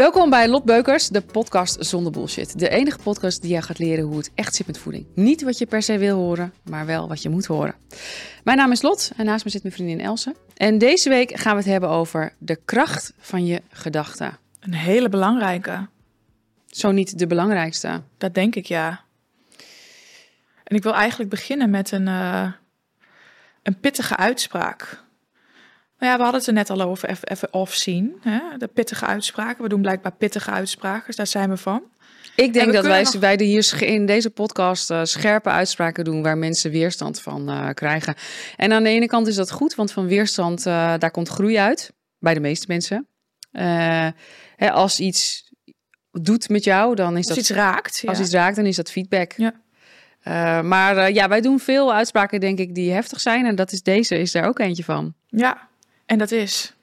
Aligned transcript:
Welkom 0.00 0.30
bij 0.30 0.48
Lot 0.48 0.64
Beukers, 0.64 1.08
de 1.08 1.20
podcast 1.20 1.86
zonder 1.86 2.12
bullshit. 2.12 2.58
De 2.58 2.68
enige 2.68 2.98
podcast 2.98 3.42
die 3.42 3.52
je 3.52 3.62
gaat 3.62 3.78
leren 3.78 4.04
hoe 4.04 4.16
het 4.16 4.30
echt 4.34 4.54
zit 4.54 4.66
met 4.66 4.78
voeding. 4.78 5.06
Niet 5.14 5.42
wat 5.42 5.58
je 5.58 5.66
per 5.66 5.82
se 5.82 5.98
wil 5.98 6.16
horen, 6.16 6.52
maar 6.62 6.86
wel 6.86 7.08
wat 7.08 7.22
je 7.22 7.28
moet 7.28 7.46
horen. 7.46 7.74
Mijn 8.44 8.56
naam 8.56 8.72
is 8.72 8.82
Lot 8.82 9.10
en 9.16 9.24
naast 9.24 9.44
me 9.44 9.50
zit 9.50 9.62
mijn 9.62 9.74
vriendin 9.74 10.00
Else. 10.00 10.34
En 10.56 10.78
deze 10.78 11.08
week 11.08 11.36
gaan 11.36 11.52
we 11.52 11.58
het 11.58 11.70
hebben 11.70 11.88
over 11.88 12.32
de 12.38 12.58
kracht 12.64 13.12
van 13.18 13.46
je 13.46 13.62
gedachten. 13.70 14.38
Een 14.60 14.74
hele 14.74 15.08
belangrijke. 15.08 15.88
Zo 16.66 16.90
niet 16.90 17.18
de 17.18 17.26
belangrijkste. 17.26 18.02
Dat 18.18 18.34
denk 18.34 18.54
ik, 18.54 18.66
ja. 18.66 19.00
En 20.64 20.76
ik 20.76 20.82
wil 20.82 20.94
eigenlijk 20.94 21.30
beginnen 21.30 21.70
met 21.70 21.92
een, 21.92 22.06
uh, 22.06 22.52
een 23.62 23.80
pittige 23.80 24.16
uitspraak. 24.16 25.04
Nou 26.00 26.12
ja, 26.12 26.16
we 26.16 26.22
hadden 26.22 26.40
het 26.40 26.46
er 26.46 26.54
net 26.54 26.70
al 26.70 26.80
over, 26.80 27.08
even, 27.08 27.28
even 27.28 27.52
off-zien. 27.52 28.22
De 28.58 28.66
pittige 28.66 29.06
uitspraken. 29.06 29.62
We 29.62 29.68
doen 29.68 29.80
blijkbaar 29.80 30.12
pittige 30.12 30.50
uitspraken, 30.50 31.06
dus 31.06 31.16
daar 31.16 31.26
zijn 31.26 31.50
we 31.50 31.56
van. 31.56 31.82
Ik 32.34 32.52
denk 32.52 32.72
dat 32.72 32.84
wij, 32.84 33.02
nog... 33.02 33.12
wij 33.12 33.36
hier 33.38 33.82
in 33.82 34.06
deze 34.06 34.30
podcast 34.30 34.90
uh, 34.90 35.00
scherpe 35.04 35.48
uitspraken 35.48 36.04
doen 36.04 36.22
waar 36.22 36.38
mensen 36.38 36.70
weerstand 36.70 37.20
van 37.20 37.50
uh, 37.50 37.68
krijgen. 37.74 38.14
En 38.56 38.72
aan 38.72 38.82
de 38.82 38.88
ene 38.88 39.06
kant 39.06 39.26
is 39.26 39.34
dat 39.34 39.50
goed, 39.50 39.74
want 39.74 39.92
van 39.92 40.06
weerstand 40.06 40.66
uh, 40.66 40.94
daar 40.98 41.10
komt 41.10 41.28
groei 41.28 41.58
uit. 41.58 41.92
Bij 42.18 42.34
de 42.34 42.40
meeste 42.40 42.66
mensen. 42.68 43.06
Hè, 44.56 44.70
als 44.72 45.00
iets 45.00 45.52
doet 46.12 46.48
met 46.48 46.64
jou, 46.64 46.94
dan 46.94 47.12
is 47.12 47.16
als 47.16 47.26
dat. 47.26 47.36
Iets 47.36 47.50
raakt. 47.50 48.02
Als 48.06 48.20
iets 48.20 48.32
raakt, 48.32 48.56
dan 48.56 48.66
is 48.66 48.76
dat 48.76 48.90
feedback. 48.90 49.32
Ja. 49.36 49.52
maar 50.62 51.12
ja, 51.12 51.28
wij 51.28 51.40
doen 51.40 51.58
veel 51.58 51.94
uitspraken, 51.94 52.40
denk 52.40 52.58
ik, 52.58 52.74
die 52.74 52.92
heftig 52.92 53.20
zijn. 53.20 53.46
En 53.46 53.54
dat 53.54 53.72
is 53.72 53.82
deze, 53.82 54.18
is 54.18 54.32
daar 54.32 54.48
ook 54.48 54.58
eentje 54.58 54.84
van. 54.84 55.14
Ja, 55.26 55.69
en 56.10 56.18
dat 56.18 56.30
is? 56.30 56.74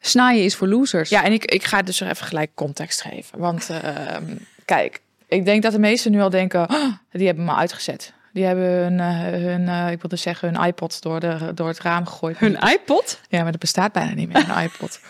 Snaaien 0.00 0.44
is 0.44 0.54
voor 0.54 0.68
losers. 0.68 1.08
Ja, 1.08 1.24
en 1.24 1.32
ik, 1.32 1.44
ik 1.44 1.64
ga 1.64 1.82
dus 1.82 2.00
even 2.00 2.26
gelijk 2.26 2.50
context 2.54 3.02
geven. 3.02 3.38
Want 3.38 3.68
uh, 3.70 4.16
kijk, 4.64 5.00
ik 5.28 5.44
denk 5.44 5.62
dat 5.62 5.72
de 5.72 5.78
meesten 5.78 6.10
nu 6.10 6.20
al 6.20 6.30
denken, 6.30 6.70
oh, 6.70 6.92
die 7.10 7.26
hebben 7.26 7.44
me 7.44 7.54
uitgezet. 7.54 8.12
Die 8.32 8.44
hebben 8.44 8.64
hun, 8.64 8.98
uh, 8.98 9.20
hun 9.20 9.62
uh, 9.62 9.90
ik 9.90 10.00
wilde 10.00 10.16
zeggen, 10.16 10.54
hun 10.54 10.66
iPod 10.66 11.02
door, 11.02 11.20
de, 11.20 11.52
door 11.54 11.68
het 11.68 11.80
raam 11.80 12.06
gegooid. 12.06 12.38
Hun 12.38 12.58
iPod? 12.60 13.20
Ja, 13.28 13.42
maar 13.42 13.50
dat 13.50 13.60
bestaat 13.60 13.92
bijna 13.92 14.14
niet 14.14 14.32
meer, 14.32 14.48
een 14.48 14.62
iPod. 14.62 15.00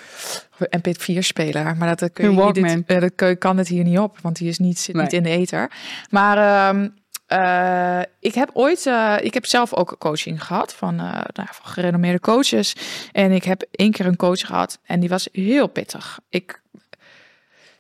MP4-speler. 0.78 1.76
Maar 1.76 1.96
dat, 1.96 2.12
kun 2.12 2.34
je. 2.34 2.52
Dit, 2.86 3.18
dat 3.18 3.38
kan 3.38 3.56
het 3.56 3.68
hier 3.68 3.84
niet 3.84 3.98
op, 3.98 4.18
want 4.22 4.36
die 4.36 4.48
is 4.48 4.58
niet, 4.58 4.78
zit 4.78 4.94
nee. 4.94 5.04
niet 5.04 5.12
in 5.12 5.22
de 5.22 5.30
ether. 5.30 5.70
Maar... 6.10 6.68
Um, 6.74 7.02
uh, 7.34 8.00
ik 8.20 8.34
heb 8.34 8.50
ooit, 8.52 8.86
uh, 8.86 9.16
ik 9.20 9.34
heb 9.34 9.46
zelf 9.46 9.74
ook 9.74 9.96
coaching 9.98 10.44
gehad 10.44 10.74
van, 10.74 10.94
uh, 10.94 11.10
nou, 11.10 11.48
van 11.50 11.66
gerenommeerde 11.66 12.20
coaches. 12.20 12.76
En 13.12 13.32
ik 13.32 13.44
heb 13.44 13.64
één 13.70 13.92
keer 13.92 14.06
een 14.06 14.16
coach 14.16 14.40
gehad 14.40 14.78
en 14.84 15.00
die 15.00 15.08
was 15.08 15.28
heel 15.32 15.66
pittig. 15.66 16.20
Ik 16.28 16.62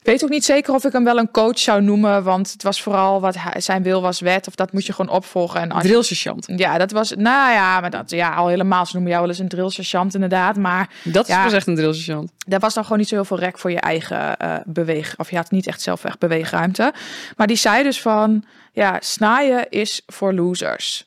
weet 0.04 0.24
ook 0.24 0.30
niet 0.30 0.44
zeker 0.44 0.74
of 0.74 0.84
ik 0.84 0.92
hem 0.92 1.04
wel 1.04 1.18
een 1.18 1.30
coach 1.30 1.58
zou 1.58 1.82
noemen, 1.82 2.22
want 2.22 2.52
het 2.52 2.62
was 2.62 2.82
vooral 2.82 3.20
wat 3.20 3.34
hij, 3.38 3.60
zijn 3.60 3.82
wil 3.82 4.02
was 4.02 4.20
wet, 4.20 4.48
of 4.48 4.54
dat 4.54 4.72
moet 4.72 4.86
je 4.86 4.92
gewoon 4.92 5.14
opvolgen. 5.14 5.60
En 5.60 5.78
drillsergeant. 5.78 6.46
Ja, 6.56 6.78
dat 6.78 6.90
was, 6.90 7.10
nou 7.10 7.52
ja, 7.52 7.80
maar 7.80 7.90
dat, 7.90 8.10
ja, 8.10 8.34
al 8.34 8.48
helemaal, 8.48 8.86
ze 8.86 8.92
noemen 8.92 9.10
jou 9.10 9.22
wel 9.22 9.30
eens 9.32 9.42
een 9.42 9.48
drillsergeant 9.48 10.14
inderdaad, 10.14 10.56
maar... 10.56 10.90
Dat 11.02 11.26
ja, 11.26 11.44
was 11.44 11.52
echt 11.52 11.66
een 11.66 11.74
drillsergeant. 11.74 12.32
Daar 12.46 12.60
was 12.60 12.74
dan 12.74 12.82
gewoon 12.82 12.98
niet 12.98 13.08
zo 13.08 13.14
heel 13.14 13.24
veel 13.24 13.38
rek 13.38 13.58
voor 13.58 13.70
je 13.70 13.80
eigen 13.80 14.36
uh, 14.42 14.56
beweeg, 14.64 15.14
of 15.16 15.30
je 15.30 15.36
had 15.36 15.50
niet 15.50 15.66
echt 15.66 15.80
zelf 15.80 16.04
echt 16.04 16.18
beweegruimte. 16.18 16.92
Maar 17.36 17.46
die 17.46 17.56
zei 17.56 17.82
dus 17.82 18.00
van, 18.00 18.44
ja, 18.72 18.96
snaaien 19.00 19.70
is 19.70 20.02
voor 20.06 20.34
losers. 20.34 21.06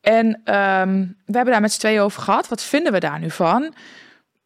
En 0.00 0.26
um, 0.26 1.16
we 1.26 1.36
hebben 1.36 1.52
daar 1.52 1.60
met 1.60 1.72
z'n 1.72 1.78
tweeën 1.78 2.00
over 2.00 2.22
gehad. 2.22 2.48
Wat 2.48 2.62
vinden 2.62 2.92
we 2.92 3.00
daar 3.00 3.18
nu 3.18 3.30
van? 3.30 3.74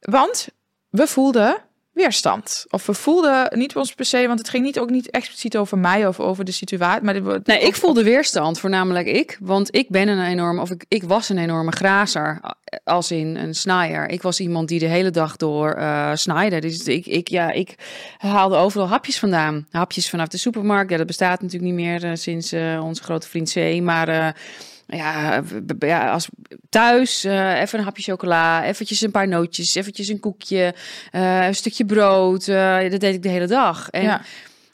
Want 0.00 0.48
we 0.88 1.06
voelden 1.06 1.56
weerstand. 1.96 2.64
Of 2.70 2.86
we 2.86 2.94
voelden 2.94 3.58
niet 3.58 3.76
ons 3.76 3.94
per 3.94 4.04
se, 4.04 4.26
want 4.26 4.38
het 4.38 4.48
ging 4.48 4.64
niet 4.64 4.78
ook 4.78 4.90
niet 4.90 5.10
expliciet 5.10 5.56
over 5.56 5.78
mij 5.78 6.06
of 6.06 6.20
over 6.20 6.44
de 6.44 6.52
situatie. 6.52 7.04
Maar 7.04 7.14
dit, 7.14 7.46
nee, 7.46 7.60
ik 7.60 7.74
voelde 7.74 8.02
weerstand, 8.02 8.58
voornamelijk 8.58 9.06
ik. 9.06 9.38
Want 9.40 9.74
ik 9.74 9.88
ben 9.88 10.08
een 10.08 10.24
enorm, 10.24 10.58
of 10.58 10.70
ik, 10.70 10.84
ik 10.88 11.02
was 11.04 11.28
een 11.28 11.38
enorme 11.38 11.70
grazer, 11.70 12.40
als 12.84 13.10
in 13.10 13.36
een 13.36 13.54
snaaier. 13.54 14.08
Ik 14.08 14.22
was 14.22 14.40
iemand 14.40 14.68
die 14.68 14.78
de 14.78 14.86
hele 14.86 15.10
dag 15.10 15.36
door 15.36 15.76
uh, 15.78 16.10
snijde. 16.14 16.60
Dus 16.60 16.84
ik, 16.84 17.06
ik, 17.06 17.28
ja, 17.28 17.50
ik 17.50 17.74
haalde 18.18 18.56
overal 18.56 18.88
hapjes 18.88 19.18
vandaan. 19.18 19.66
Hapjes 19.70 20.10
vanaf 20.10 20.28
de 20.28 20.38
supermarkt. 20.38 20.90
Ja, 20.90 20.96
dat 20.96 21.06
bestaat 21.06 21.42
natuurlijk 21.42 21.72
niet 21.72 21.84
meer 21.86 22.04
uh, 22.04 22.10
sinds 22.14 22.52
uh, 22.52 22.84
onze 22.84 23.02
grote 23.02 23.28
vriend 23.28 23.52
C. 23.52 23.80
Maar 23.82 24.36
ja, 24.86 25.42
ja, 25.78 26.10
als 26.10 26.28
thuis 26.68 27.24
uh, 27.24 27.60
even 27.60 27.78
een 27.78 27.84
hapje 27.84 28.02
chocola, 28.02 28.64
eventjes 28.64 29.00
een 29.00 29.10
paar 29.10 29.28
nootjes, 29.28 29.74
eventjes 29.74 30.08
een 30.08 30.20
koekje, 30.20 30.74
uh, 31.12 31.46
een 31.46 31.54
stukje 31.54 31.84
brood. 31.84 32.46
Uh, 32.46 32.90
dat 32.90 33.00
deed 33.00 33.14
ik 33.14 33.22
de 33.22 33.28
hele 33.28 33.46
dag. 33.46 33.90
En 33.90 34.20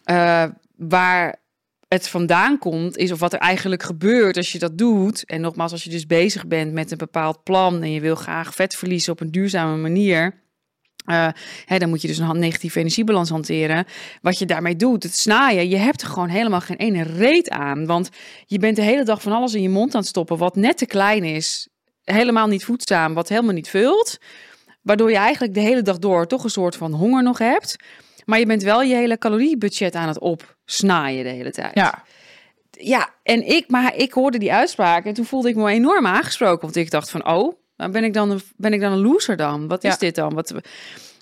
ja. 0.04 0.54
waar 0.76 1.40
het 1.88 2.08
vandaan 2.08 2.58
komt, 2.58 2.96
is 2.96 3.12
of 3.12 3.20
wat 3.20 3.32
er 3.32 3.38
eigenlijk 3.38 3.82
gebeurt 3.82 4.36
als 4.36 4.52
je 4.52 4.58
dat 4.58 4.78
doet. 4.78 5.24
En 5.24 5.40
nogmaals, 5.40 5.72
als 5.72 5.84
je 5.84 5.90
dus 5.90 6.06
bezig 6.06 6.46
bent 6.46 6.72
met 6.72 6.90
een 6.90 6.98
bepaald 6.98 7.42
plan 7.42 7.82
en 7.82 7.92
je 7.92 8.00
wil 8.00 8.14
graag 8.14 8.54
vet 8.54 8.74
verliezen 8.74 9.12
op 9.12 9.20
een 9.20 9.30
duurzame 9.30 9.76
manier 9.76 10.41
uh, 11.06 11.28
hè, 11.64 11.78
dan 11.78 11.88
moet 11.88 12.02
je 12.02 12.08
dus 12.08 12.18
een 12.18 12.38
negatieve 12.38 12.78
energiebalans 12.78 13.30
hanteren. 13.30 13.84
Wat 14.20 14.38
je 14.38 14.46
daarmee 14.46 14.76
doet, 14.76 15.02
het 15.02 15.16
snaaien, 15.16 15.68
je 15.68 15.76
hebt 15.76 16.02
er 16.02 16.08
gewoon 16.08 16.28
helemaal 16.28 16.60
geen 16.60 16.76
ene 16.76 17.02
reet 17.02 17.50
aan. 17.50 17.86
Want 17.86 18.10
je 18.46 18.58
bent 18.58 18.76
de 18.76 18.82
hele 18.82 19.04
dag 19.04 19.22
van 19.22 19.32
alles 19.32 19.54
in 19.54 19.62
je 19.62 19.68
mond 19.68 19.94
aan 19.94 20.00
het 20.00 20.08
stoppen, 20.08 20.38
wat 20.38 20.56
net 20.56 20.78
te 20.78 20.86
klein 20.86 21.24
is, 21.24 21.68
helemaal 22.04 22.46
niet 22.46 22.64
voedzaam, 22.64 23.14
wat 23.14 23.28
helemaal 23.28 23.54
niet 23.54 23.68
vult. 23.68 24.18
Waardoor 24.82 25.10
je 25.10 25.16
eigenlijk 25.16 25.54
de 25.54 25.60
hele 25.60 25.82
dag 25.82 25.98
door 25.98 26.26
toch 26.26 26.44
een 26.44 26.50
soort 26.50 26.76
van 26.76 26.92
honger 26.92 27.22
nog 27.22 27.38
hebt. 27.38 27.76
Maar 28.24 28.38
je 28.38 28.46
bent 28.46 28.62
wel 28.62 28.82
je 28.82 28.94
hele 28.94 29.18
caloriebudget 29.18 29.94
aan 29.94 30.08
het 30.08 30.18
opsnaaien 30.18 31.24
de 31.24 31.30
hele 31.30 31.50
tijd. 31.50 31.74
Ja. 31.74 32.04
Ja, 32.70 33.14
en 33.22 33.46
ik, 33.46 33.68
maar 33.68 33.96
ik 33.96 34.12
hoorde 34.12 34.38
die 34.38 34.52
uitspraak 34.52 35.04
en 35.04 35.14
toen 35.14 35.24
voelde 35.24 35.48
ik 35.48 35.56
me 35.56 35.70
enorm 35.70 36.06
aangesproken. 36.06 36.60
Want 36.60 36.76
ik 36.76 36.90
dacht 36.90 37.10
van, 37.10 37.26
oh, 37.26 37.54
ben 37.76 38.04
ik 38.04 38.12
dan 38.12 38.30
een, 38.30 38.40
ben 38.56 38.72
ik 38.72 38.80
dan 38.80 38.92
een 38.92 39.00
loser 39.00 39.36
dan? 39.36 39.68
Wat 39.68 39.84
is 39.84 39.98
dit 39.98 40.14
dan? 40.14 40.34
Wat, 40.34 40.54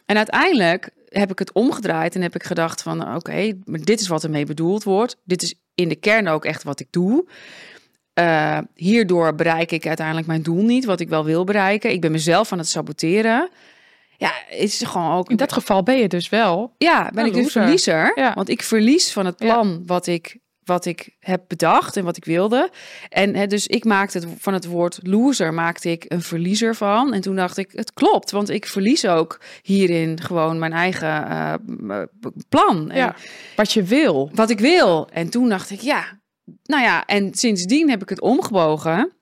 en 0.07 0.17
uiteindelijk 0.17 0.91
heb 1.09 1.31
ik 1.31 1.39
het 1.39 1.53
omgedraaid 1.53 2.15
en 2.15 2.23
heb 2.23 2.35
ik 2.35 2.43
gedacht 2.43 2.83
van 2.83 3.15
oké, 3.15 3.59
maar 3.65 3.81
dit 3.81 4.01
is 4.01 4.09
wat 4.09 4.25
ermee 4.25 4.45
bedoeld 4.45 4.85
wordt. 4.85 5.17
Dit 5.25 5.43
is 5.43 5.55
in 5.75 5.89
de 5.89 5.97
kern 5.97 6.29
ook 6.29 6.45
echt 6.45 6.63
wat 6.63 6.81
ik 6.81 6.87
doe. 6.91 7.29
Uh, 8.15 8.59
hierdoor 8.75 9.35
bereik 9.35 9.73
ik 9.73 9.87
uiteindelijk 9.87 10.27
mijn 10.27 10.43
doel 10.43 10.63
niet, 10.63 10.85
wat 10.85 11.01
ik 11.01 11.09
wel 11.09 11.25
wil 11.25 11.45
bereiken. 11.45 11.91
Ik 11.91 12.01
ben 12.01 12.11
mezelf 12.11 12.53
aan 12.53 12.59
het 12.59 12.69
saboteren. 12.69 13.49
Ja, 14.17 14.33
is 14.49 14.83
gewoon 14.83 15.13
ook. 15.13 15.31
In 15.31 15.37
dat 15.37 15.53
geval 15.53 15.83
ben 15.83 15.99
je 15.99 16.09
dus 16.09 16.29
wel. 16.29 16.75
Ja, 16.79 17.11
ben 17.15 17.27
ik 17.27 17.33
dus 17.33 17.53
verliezer. 17.53 18.13
Ja. 18.15 18.35
Want 18.35 18.49
ik 18.49 18.63
verlies 18.63 19.13
van 19.13 19.27
het 19.27 19.37
plan 19.37 19.83
wat 19.87 20.07
ik 20.07 20.39
wat 20.65 20.85
ik 20.85 21.17
heb 21.19 21.45
bedacht 21.49 21.97
en 21.97 22.05
wat 22.05 22.17
ik 22.17 22.25
wilde. 22.25 22.71
En 23.09 23.35
hè, 23.35 23.47
dus 23.47 23.67
ik 23.67 23.85
maakte 23.85 24.19
het 24.19 24.29
van 24.39 24.53
het 24.53 24.67
woord 24.67 24.99
loser 25.03 25.55
maakte 25.55 25.91
ik 25.91 26.05
een 26.09 26.23
verliezer 26.23 26.75
van. 26.75 27.13
En 27.13 27.21
toen 27.21 27.37
dacht 27.37 27.57
ik, 27.57 27.71
het 27.73 27.93
klopt, 27.93 28.31
want 28.31 28.49
ik 28.49 28.67
verlies 28.67 29.07
ook 29.07 29.41
hierin 29.63 30.21
gewoon 30.21 30.59
mijn 30.59 30.73
eigen 30.73 31.27
uh, 31.83 32.03
plan. 32.49 32.91
Ja, 32.95 33.17
wat 33.57 33.73
je 33.73 33.83
wil. 33.83 34.31
Wat 34.35 34.51
ik 34.51 34.59
wil. 34.59 35.09
En 35.13 35.31
toen 35.31 35.49
dacht 35.49 35.71
ik, 35.71 35.81
ja, 35.81 36.21
nou 36.63 36.83
ja, 36.83 37.07
en 37.07 37.35
sindsdien 37.35 37.91
heb 37.91 38.03
ik 38.03 38.09
het 38.09 38.21
omgebogen. 38.21 39.13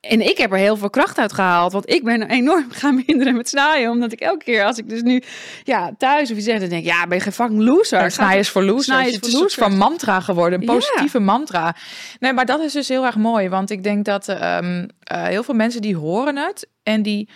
En 0.00 0.20
ik 0.20 0.38
heb 0.38 0.52
er 0.52 0.58
heel 0.58 0.76
veel 0.76 0.90
kracht 0.90 1.18
uit 1.18 1.32
gehaald. 1.32 1.72
Want 1.72 1.90
ik 1.90 2.04
ben 2.04 2.22
enorm 2.22 2.70
gaan 2.70 3.02
minderen 3.06 3.36
met 3.36 3.48
snijden. 3.48 3.90
Omdat 3.90 4.12
ik 4.12 4.20
elke 4.20 4.44
keer 4.44 4.64
als 4.64 4.78
ik 4.78 4.88
dus 4.88 5.02
nu 5.02 5.22
ja, 5.64 5.94
thuis 5.98 6.30
of 6.30 6.36
je 6.36 6.42
zegt, 6.42 6.60
dan 6.60 6.68
denk 6.68 6.82
ik, 6.84 6.88
ja, 6.88 7.06
ben 7.06 7.16
je 7.16 7.22
geen 7.22 7.32
fucking 7.32 7.62
loser. 7.62 8.12
Ja, 8.18 8.32
is 8.32 8.48
voor 8.48 8.62
losers. 8.62 9.06
Is 9.06 9.18
voor 9.18 9.40
Het 9.40 9.50
is 9.50 9.54
van 9.54 9.76
mantra 9.76 10.20
geworden. 10.20 10.60
Een 10.60 10.66
positieve 10.66 11.18
mantra. 11.18 11.76
Nee, 12.18 12.32
maar 12.32 12.46
dat 12.46 12.60
is 12.60 12.72
dus 12.72 12.88
heel 12.88 13.04
erg 13.04 13.16
mooi. 13.16 13.48
Want 13.48 13.70
ik 13.70 13.82
denk 13.82 14.04
dat 14.04 14.28
um, 14.28 14.36
uh, 15.12 15.24
heel 15.24 15.42
veel 15.42 15.54
mensen 15.54 15.82
die 15.82 15.96
horen 15.96 16.36
het. 16.36 16.68
En 16.82 17.02
die 17.02 17.28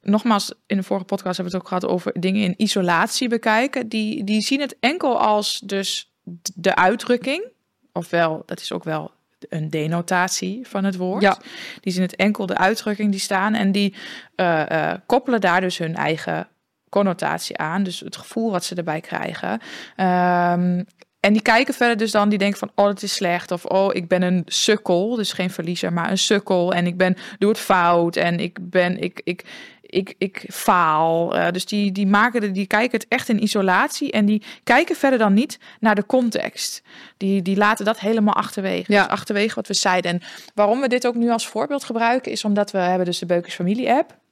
nogmaals, 0.00 0.54
in 0.66 0.76
de 0.76 0.82
vorige 0.82 1.06
podcast 1.06 1.36
hebben 1.36 1.52
we 1.52 1.58
het 1.58 1.66
ook 1.66 1.80
gehad 1.80 1.94
over 1.94 2.20
dingen 2.20 2.42
in 2.42 2.54
isolatie 2.56 3.28
bekijken. 3.28 3.88
Die, 3.88 4.24
die 4.24 4.40
zien 4.40 4.60
het 4.60 4.76
enkel 4.80 5.20
als 5.20 5.60
dus 5.64 6.12
de 6.54 6.74
uitdrukking. 6.74 7.48
Ofwel, 7.92 8.42
dat 8.46 8.60
is 8.60 8.72
ook 8.72 8.84
wel 8.84 9.10
een 9.48 9.70
denotatie 9.70 10.66
van 10.68 10.84
het 10.84 10.96
woord. 10.96 11.22
Ja. 11.22 11.38
Die 11.80 11.92
zien 11.92 12.02
het 12.02 12.16
enkel 12.16 12.46
de 12.46 12.56
uitdrukking 12.56 13.10
die 13.10 13.20
staan 13.20 13.54
en 13.54 13.72
die 13.72 13.94
uh, 14.36 14.62
uh, 14.72 14.92
koppelen 15.06 15.40
daar 15.40 15.60
dus 15.60 15.78
hun 15.78 15.94
eigen 15.94 16.48
connotatie 16.88 17.58
aan. 17.58 17.82
Dus 17.82 18.00
het 18.00 18.16
gevoel 18.16 18.50
wat 18.50 18.64
ze 18.64 18.74
erbij 18.74 19.00
krijgen. 19.00 19.60
Um, 19.96 20.84
en 21.20 21.32
die 21.32 21.42
kijken 21.42 21.74
verder 21.74 21.96
dus 21.96 22.10
dan, 22.10 22.28
die 22.28 22.38
denken 22.38 22.58
van, 22.58 22.70
oh, 22.74 22.86
het 22.86 23.02
is 23.02 23.14
slecht. 23.14 23.50
Of, 23.50 23.64
oh, 23.64 23.94
ik 23.94 24.08
ben 24.08 24.22
een 24.22 24.42
sukkel. 24.46 25.14
Dus 25.14 25.32
geen 25.32 25.50
verliezer, 25.50 25.92
maar 25.92 26.10
een 26.10 26.18
sukkel. 26.18 26.72
En 26.72 26.86
ik 26.86 26.96
ben, 26.96 27.16
doe 27.38 27.48
het 27.48 27.58
fout. 27.58 28.16
En 28.16 28.40
ik 28.40 28.70
ben, 28.70 28.98
ik, 28.98 29.20
ik, 29.24 29.44
ik, 29.86 30.14
ik 30.18 30.44
faal. 30.48 31.36
Uh, 31.36 31.50
dus 31.50 31.66
die, 31.66 31.92
die, 31.92 32.06
maken, 32.06 32.52
die 32.52 32.66
kijken 32.66 32.98
het 32.98 33.08
echt 33.08 33.28
in 33.28 33.42
isolatie. 33.42 34.12
En 34.12 34.26
die 34.26 34.42
kijken 34.64 34.96
verder 34.96 35.18
dan 35.18 35.34
niet 35.34 35.58
naar 35.80 35.94
de 35.94 36.06
context. 36.06 36.82
Die, 37.16 37.42
die 37.42 37.56
laten 37.56 37.84
dat 37.84 37.98
helemaal 37.98 38.34
achterwege. 38.34 38.92
Ja. 38.92 39.02
Dus 39.02 39.12
achterwege 39.12 39.54
wat 39.54 39.66
we 39.66 39.74
zeiden. 39.74 40.10
En 40.10 40.22
waarom 40.54 40.80
we 40.80 40.88
dit 40.88 41.06
ook 41.06 41.14
nu 41.14 41.30
als 41.30 41.48
voorbeeld 41.48 41.84
gebruiken... 41.84 42.32
is 42.32 42.44
omdat 42.44 42.70
we 42.70 42.78
hebben 42.78 43.06
dus 43.06 43.18
de 43.18 43.26
Beukers 43.26 43.54
Familie 43.54 43.92
app... 43.92 44.24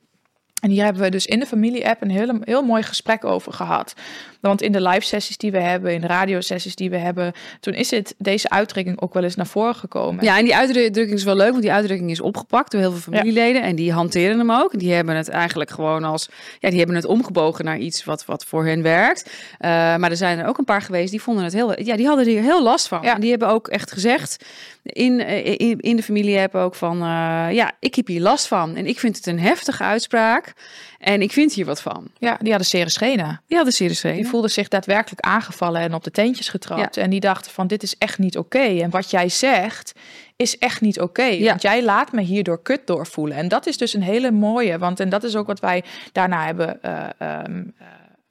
En 0.64 0.70
hier 0.70 0.84
hebben 0.84 1.02
we 1.02 1.10
dus 1.10 1.26
in 1.26 1.38
de 1.38 1.46
familie-app 1.46 2.02
een 2.02 2.10
heel, 2.10 2.38
heel 2.40 2.62
mooi 2.62 2.82
gesprek 2.82 3.24
over 3.24 3.52
gehad. 3.52 3.94
Want 4.40 4.62
in 4.62 4.72
de 4.72 4.80
live 4.80 5.00
sessies 5.00 5.36
die 5.36 5.52
we 5.52 5.60
hebben, 5.60 5.92
in 5.92 6.00
de 6.00 6.06
radiosessies 6.06 6.74
die 6.74 6.90
we 6.90 6.96
hebben, 6.96 7.32
toen 7.60 7.74
is 7.74 7.90
het, 7.90 8.14
deze 8.18 8.50
uitdrukking 8.50 9.00
ook 9.00 9.14
wel 9.14 9.22
eens 9.22 9.34
naar 9.34 9.46
voren 9.46 9.74
gekomen. 9.74 10.24
Ja, 10.24 10.38
en 10.38 10.44
die 10.44 10.56
uitdrukking 10.56 11.12
is 11.12 11.24
wel 11.24 11.36
leuk, 11.36 11.50
want 11.50 11.62
die 11.62 11.72
uitdrukking 11.72 12.10
is 12.10 12.20
opgepakt 12.20 12.70
door 12.70 12.80
heel 12.80 12.92
veel 12.92 13.12
familieleden. 13.12 13.62
En 13.62 13.76
die 13.76 13.92
hanteren 13.92 14.38
hem 14.38 14.50
ook. 14.50 14.78
Die 14.78 14.92
hebben 14.92 15.16
het 15.16 15.28
eigenlijk 15.28 15.70
gewoon 15.70 16.04
als, 16.04 16.28
ja, 16.58 16.68
die 16.68 16.78
hebben 16.78 16.96
het 16.96 17.04
omgebogen 17.04 17.64
naar 17.64 17.78
iets 17.78 18.04
wat, 18.04 18.24
wat 18.24 18.44
voor 18.44 18.66
hen 18.66 18.82
werkt. 18.82 19.30
Uh, 19.30 19.68
maar 19.96 20.10
er 20.10 20.16
zijn 20.16 20.38
er 20.38 20.46
ook 20.46 20.58
een 20.58 20.64
paar 20.64 20.82
geweest 20.82 21.10
die 21.10 21.22
vonden 21.22 21.44
het 21.44 21.52
heel, 21.52 21.82
ja, 21.82 21.96
die 21.96 22.06
hadden 22.06 22.26
er 22.26 22.42
heel 22.42 22.62
last 22.62 22.88
van. 22.88 23.02
Ja. 23.02 23.14
En 23.14 23.20
die 23.20 23.30
hebben 23.30 23.48
ook 23.48 23.68
echt 23.68 23.92
gezegd 23.92 24.44
in, 24.82 25.20
in, 25.58 25.80
in 25.80 25.96
de 25.96 26.02
familie-app 26.02 26.54
ook 26.54 26.74
van, 26.74 26.96
uh, 26.96 27.46
ja, 27.50 27.72
ik 27.78 27.94
heb 27.94 28.06
hier 28.06 28.20
last 28.20 28.46
van. 28.46 28.76
En 28.76 28.86
ik 28.86 28.98
vind 28.98 29.16
het 29.16 29.26
een 29.26 29.40
heftige 29.40 29.82
uitspraak. 29.82 30.53
En 30.98 31.22
ik 31.22 31.32
vind 31.32 31.52
hier 31.52 31.64
wat 31.64 31.82
van. 31.82 32.06
Ja, 32.18 32.36
die 32.40 32.48
hadden 32.48 32.68
zere 32.68 32.90
schenen. 32.90 33.40
Die 33.46 33.56
hadden 33.56 33.74
zere 33.74 33.94
schenen. 33.94 34.16
Die 34.16 34.26
voelden 34.26 34.50
zich 34.50 34.68
daadwerkelijk 34.68 35.20
aangevallen 35.20 35.80
en 35.80 35.94
op 35.94 36.04
de 36.04 36.10
teentjes 36.10 36.48
getrapt. 36.48 36.96
En 36.96 37.10
die 37.10 37.20
dachten 37.20 37.52
van 37.52 37.66
dit 37.66 37.82
is 37.82 37.98
echt 37.98 38.18
niet 38.18 38.38
oké. 38.38 38.58
En 38.58 38.90
wat 38.90 39.10
jij 39.10 39.28
zegt 39.28 39.92
is 40.36 40.58
echt 40.58 40.80
niet 40.80 41.00
oké. 41.00 41.24
ja. 41.24 41.48
Want 41.48 41.62
jij 41.62 41.82
laat 41.82 42.12
me 42.12 42.22
hierdoor 42.22 42.62
kut 42.62 42.86
doorvoelen. 42.86 43.36
En 43.36 43.48
dat 43.48 43.66
is 43.66 43.76
dus 43.76 43.94
een 43.94 44.02
hele 44.02 44.30
mooie. 44.30 44.78
Want 44.78 45.00
en 45.00 45.08
dat 45.08 45.24
is 45.24 45.36
ook 45.36 45.46
wat 45.46 45.60
wij 45.60 45.84
daarna 46.12 46.44
hebben 46.44 46.78
uh, 46.84 47.38
um, 47.44 47.74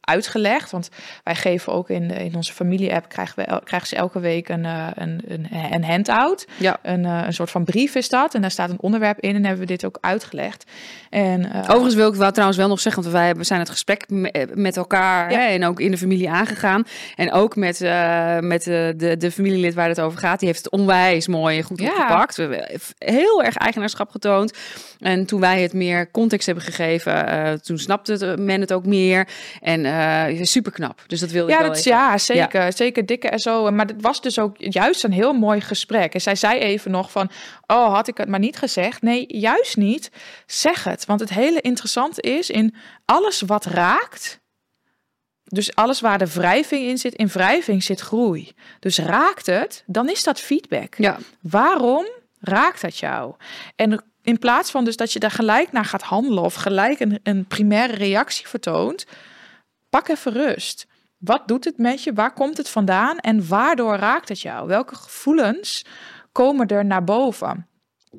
uitgelegd. 0.05 0.71
Want 0.71 0.89
wij 1.23 1.35
geven 1.35 1.73
ook 1.73 1.89
in, 1.89 2.11
in 2.11 2.35
onze 2.35 2.53
familie-app 2.53 3.09
krijgen, 3.09 3.35
we, 3.35 3.61
krijgen 3.63 3.87
ze 3.87 3.95
elke 3.95 4.19
week 4.19 4.49
een, 4.49 4.65
een, 4.65 5.21
een, 5.27 5.47
een 5.71 5.83
handout. 5.83 6.47
Ja. 6.57 6.77
Een, 6.81 7.03
een 7.03 7.33
soort 7.33 7.51
van 7.51 7.63
brief 7.63 7.95
is 7.95 8.09
dat. 8.09 8.35
En 8.35 8.41
daar 8.41 8.51
staat 8.51 8.69
een 8.69 8.81
onderwerp 8.81 9.19
in 9.19 9.35
en 9.35 9.43
hebben 9.43 9.61
we 9.61 9.71
dit 9.71 9.85
ook 9.85 9.97
uitgelegd. 10.01 10.71
En, 11.09 11.41
uh, 11.41 11.61
Overigens 11.61 11.95
wil 11.95 12.07
ik 12.07 12.15
wel 12.15 12.31
trouwens 12.31 12.59
wel 12.59 12.67
nog 12.67 12.79
zeggen, 12.79 13.01
want 13.01 13.15
wij 13.15 13.25
hebben, 13.25 13.45
zijn 13.45 13.59
het 13.59 13.69
gesprek 13.69 14.05
met 14.53 14.77
elkaar 14.77 15.31
ja. 15.31 15.39
hè, 15.39 15.45
en 15.45 15.65
ook 15.65 15.79
in 15.79 15.91
de 15.91 15.97
familie 15.97 16.29
aangegaan. 16.29 16.83
En 17.15 17.31
ook 17.31 17.55
met, 17.55 17.81
uh, 17.81 18.39
met 18.39 18.63
de, 18.63 18.93
de, 18.97 19.17
de 19.17 19.31
familielid 19.31 19.73
waar 19.73 19.87
het 19.87 20.01
over 20.01 20.19
gaat. 20.19 20.39
Die 20.39 20.47
heeft 20.47 20.63
het 20.63 20.73
onwijs 20.73 21.27
mooi 21.27 21.57
en 21.57 21.63
goed 21.63 21.79
ja. 21.79 21.87
opgepakt. 21.87 22.35
We 22.35 22.41
hebben 22.41 22.65
heel 22.97 23.43
erg 23.43 23.55
eigenaarschap 23.55 24.09
getoond. 24.09 24.57
En 24.99 25.25
toen 25.25 25.39
wij 25.39 25.61
het 25.61 25.73
meer 25.73 26.11
context 26.11 26.45
hebben 26.45 26.63
gegeven, 26.63 27.33
uh, 27.33 27.51
toen 27.51 27.77
snapte 27.77 28.35
men 28.39 28.61
het 28.61 28.73
ook 28.73 28.85
meer. 28.85 29.27
En 29.61 29.85
uh, 29.93 30.43
super 30.43 30.71
knap. 30.71 31.03
Dus 31.07 31.19
dat 31.19 31.29
wil 31.29 31.47
ja, 31.47 31.55
ik 31.55 31.61
wel 31.61 31.73
dat, 31.73 31.83
Ja, 31.83 32.17
zeker. 32.17 32.63
Ja. 32.63 32.71
Zeker 32.71 33.05
dikke 33.05 33.29
en 33.29 33.39
zo. 33.39 33.71
Maar 33.71 33.85
het 33.85 34.01
was 34.01 34.21
dus 34.21 34.39
ook 34.39 34.55
juist 34.57 35.03
een 35.03 35.11
heel 35.11 35.33
mooi 35.33 35.61
gesprek. 35.61 36.13
En 36.13 36.21
zij 36.21 36.35
zei 36.35 36.59
even 36.59 36.91
nog 36.91 37.11
van, 37.11 37.29
oh, 37.67 37.93
had 37.93 38.07
ik 38.07 38.17
het 38.17 38.27
maar 38.27 38.39
niet 38.39 38.57
gezegd. 38.57 39.01
Nee, 39.01 39.25
juist 39.27 39.77
niet. 39.77 40.11
Zeg 40.45 40.83
het. 40.83 41.05
Want 41.05 41.19
het 41.19 41.29
hele 41.29 41.61
interessante 41.61 42.21
is, 42.21 42.49
in 42.49 42.75
alles 43.05 43.41
wat 43.41 43.65
raakt... 43.65 44.41
Dus 45.43 45.75
alles 45.75 46.01
waar 46.01 46.17
de 46.17 46.33
wrijving 46.33 46.85
in 46.85 46.97
zit, 46.97 47.13
in 47.13 47.27
wrijving 47.27 47.83
zit 47.83 47.99
groei. 47.99 48.51
Dus 48.79 48.97
raakt 48.97 49.45
het, 49.45 49.83
dan 49.85 50.09
is 50.09 50.23
dat 50.23 50.39
feedback. 50.39 50.95
Ja. 50.97 51.17
Waarom 51.41 52.07
raakt 52.39 52.81
dat 52.81 52.97
jou? 52.97 53.35
En 53.75 54.03
in 54.23 54.39
plaats 54.39 54.71
van 54.71 54.85
dus 54.85 54.95
dat 54.95 55.13
je 55.13 55.19
daar 55.19 55.31
gelijk 55.31 55.71
naar 55.71 55.85
gaat 55.85 56.01
handelen 56.01 56.43
of 56.43 56.53
gelijk 56.53 56.99
een, 56.99 57.19
een 57.23 57.45
primaire 57.45 57.95
reactie 57.95 58.47
vertoont, 58.47 59.05
pak 59.93 60.07
even 60.07 60.31
rust. 60.31 60.87
Wat 61.17 61.47
doet 61.47 61.63
het 61.63 61.77
met 61.77 62.03
je? 62.03 62.13
Waar 62.13 62.33
komt 62.33 62.57
het 62.57 62.69
vandaan? 62.69 63.17
En 63.17 63.47
waardoor 63.47 63.95
raakt 63.95 64.29
het 64.29 64.41
jou? 64.41 64.67
Welke 64.67 64.95
gevoelens 64.95 65.85
komen 66.31 66.67
er 66.67 66.85
naar 66.85 67.03
boven? 67.03 67.67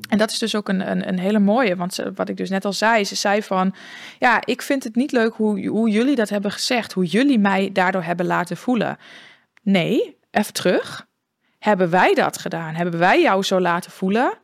En 0.09 0.19
dat 0.19 0.31
is 0.31 0.38
dus 0.38 0.55
ook 0.55 0.69
een, 0.69 0.91
een, 0.91 1.09
een 1.09 1.19
hele 1.19 1.38
mooie, 1.38 1.76
want 1.76 1.99
wat 2.15 2.29
ik 2.29 2.37
dus 2.37 2.50
net 2.50 2.65
al 2.65 2.73
zei, 2.73 3.05
ze 3.05 3.15
zei 3.15 3.43
van, 3.43 3.75
ja, 4.19 4.41
ik 4.44 4.62
vind 4.62 4.85
het 4.85 4.94
niet 4.94 5.12
leuk 5.12 5.35
hoe, 5.35 5.67
hoe 5.67 5.91
jullie 5.91 6.15
dat 6.15 6.29
hebben 6.29 6.50
gezegd, 6.50 6.93
hoe 6.93 7.05
jullie 7.05 7.38
mij 7.38 7.71
daardoor 7.73 8.03
hebben 8.03 8.26
laten 8.26 8.56
voelen. 8.56 8.97
Nee, 9.62 10.17
even 10.31 10.53
terug. 10.53 11.06
Hebben 11.59 11.91
wij 11.91 12.15
dat 12.15 12.38
gedaan? 12.38 12.75
Hebben 12.75 12.99
wij 12.99 13.21
jou 13.21 13.43
zo 13.43 13.61
laten 13.61 13.91
voelen? 13.91 14.38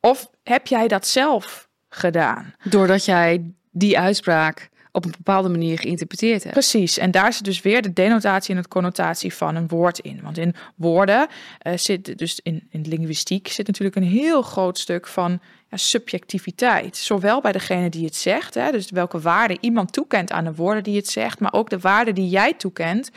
Of 0.00 0.30
heb 0.42 0.66
jij 0.66 0.88
dat 0.88 1.06
zelf 1.06 1.68
gedaan? 1.88 2.54
Doordat 2.64 3.04
jij 3.04 3.54
die 3.70 3.98
uitspraak 3.98 4.70
op 4.92 5.04
een 5.04 5.14
bepaalde 5.16 5.48
manier 5.48 5.78
geïnterpreteerd 5.78 6.42
hebt. 6.42 6.54
Precies, 6.54 6.98
en 6.98 7.10
daar 7.10 7.32
zit 7.32 7.44
dus 7.44 7.62
weer 7.62 7.82
de 7.82 7.92
denotatie 7.92 8.50
en 8.50 8.56
het 8.56 8.68
connotatie 8.68 9.34
van 9.34 9.56
een 9.56 9.68
woord 9.68 9.98
in. 9.98 10.20
Want 10.22 10.38
in 10.38 10.54
woorden 10.74 11.28
uh, 11.66 11.72
zit 11.76 12.18
dus 12.18 12.40
in, 12.42 12.66
in 12.70 12.88
linguïstiek 12.88 13.48
zit 13.48 13.66
natuurlijk 13.66 13.96
een 13.96 14.02
heel 14.02 14.42
groot 14.42 14.78
stuk 14.78 15.06
van 15.06 15.40
ja, 15.68 15.76
subjectiviteit. 15.76 16.96
Zowel 16.96 17.40
bij 17.40 17.52
degene 17.52 17.88
die 17.88 18.04
het 18.04 18.16
zegt, 18.16 18.54
hè, 18.54 18.70
dus 18.70 18.90
welke 18.90 19.20
waarde 19.20 19.58
iemand 19.60 19.92
toekent 19.92 20.32
aan 20.32 20.44
de 20.44 20.54
woorden 20.54 20.82
die 20.82 20.96
het 20.96 21.08
zegt, 21.08 21.40
maar 21.40 21.52
ook 21.52 21.70
de 21.70 21.78
waarde 21.78 22.12
die 22.12 22.28
jij 22.28 22.54
toekent 22.54 23.10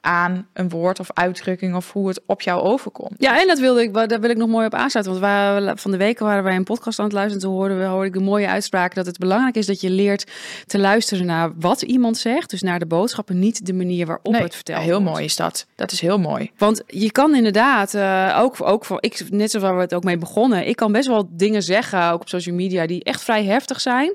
aan 0.00 0.48
een 0.52 0.68
woord 0.68 1.00
of 1.00 1.10
uitdrukking 1.12 1.74
of 1.74 1.92
hoe 1.92 2.08
het 2.08 2.20
op 2.26 2.40
jou 2.40 2.62
overkomt. 2.62 3.14
Ja, 3.16 3.40
en 3.40 3.46
dat 3.46 3.58
wilde 3.58 3.82
ik, 3.82 3.94
daar 3.94 4.20
wil 4.20 4.30
ik 4.30 4.36
nog 4.36 4.48
mooi 4.48 4.66
op 4.66 4.74
aansluiten. 4.74 5.20
Want 5.20 5.64
we, 5.64 5.72
van 5.76 5.90
de 5.90 5.96
week 5.96 6.18
waren 6.18 6.44
wij 6.44 6.56
een 6.56 6.64
podcast 6.64 6.98
aan 6.98 7.04
het 7.04 7.14
luisteren. 7.14 7.42
Toen 7.42 7.52
hoorden 7.52 7.78
we, 7.78 7.84
hoorde 7.84 8.06
ik 8.06 8.12
de 8.12 8.20
mooie 8.20 8.48
uitspraak 8.48 8.94
dat 8.94 9.06
het 9.06 9.18
belangrijk 9.18 9.56
is 9.56 9.66
dat 9.66 9.80
je 9.80 9.90
leert 9.90 10.26
te 10.66 10.78
luisteren 10.78 11.26
naar 11.26 11.52
wat 11.58 11.82
iemand 11.82 12.16
zegt. 12.18 12.50
Dus 12.50 12.62
naar 12.62 12.78
de 12.78 12.86
boodschappen, 12.86 13.38
niet 13.38 13.66
de 13.66 13.72
manier 13.72 14.06
waarop 14.06 14.32
nee, 14.32 14.42
het 14.42 14.54
vertelt. 14.54 14.78
Ja, 14.78 14.84
heel 14.84 15.02
mooi 15.02 15.24
is 15.24 15.36
dat. 15.36 15.66
Dat 15.74 15.92
is 15.92 16.00
heel 16.00 16.18
mooi. 16.18 16.50
Want 16.56 16.82
je 16.86 17.12
kan 17.12 17.34
inderdaad, 17.34 17.94
uh, 17.94 18.38
ook, 18.40 18.56
ook 18.60 18.84
voor 18.84 18.98
ik, 19.00 19.30
net 19.30 19.50
zoals 19.50 19.66
waar 19.66 19.76
we 19.76 19.82
het 19.82 19.94
ook 19.94 20.04
mee 20.04 20.18
begonnen, 20.18 20.66
ik 20.66 20.76
kan 20.76 20.92
best 20.92 21.08
wel 21.08 21.28
dingen 21.30 21.62
zeggen, 21.62 22.10
ook 22.10 22.20
op 22.20 22.28
social 22.28 22.54
media, 22.54 22.86
die 22.86 23.04
echt 23.04 23.22
vrij 23.22 23.44
heftig 23.44 23.80
zijn. 23.80 24.14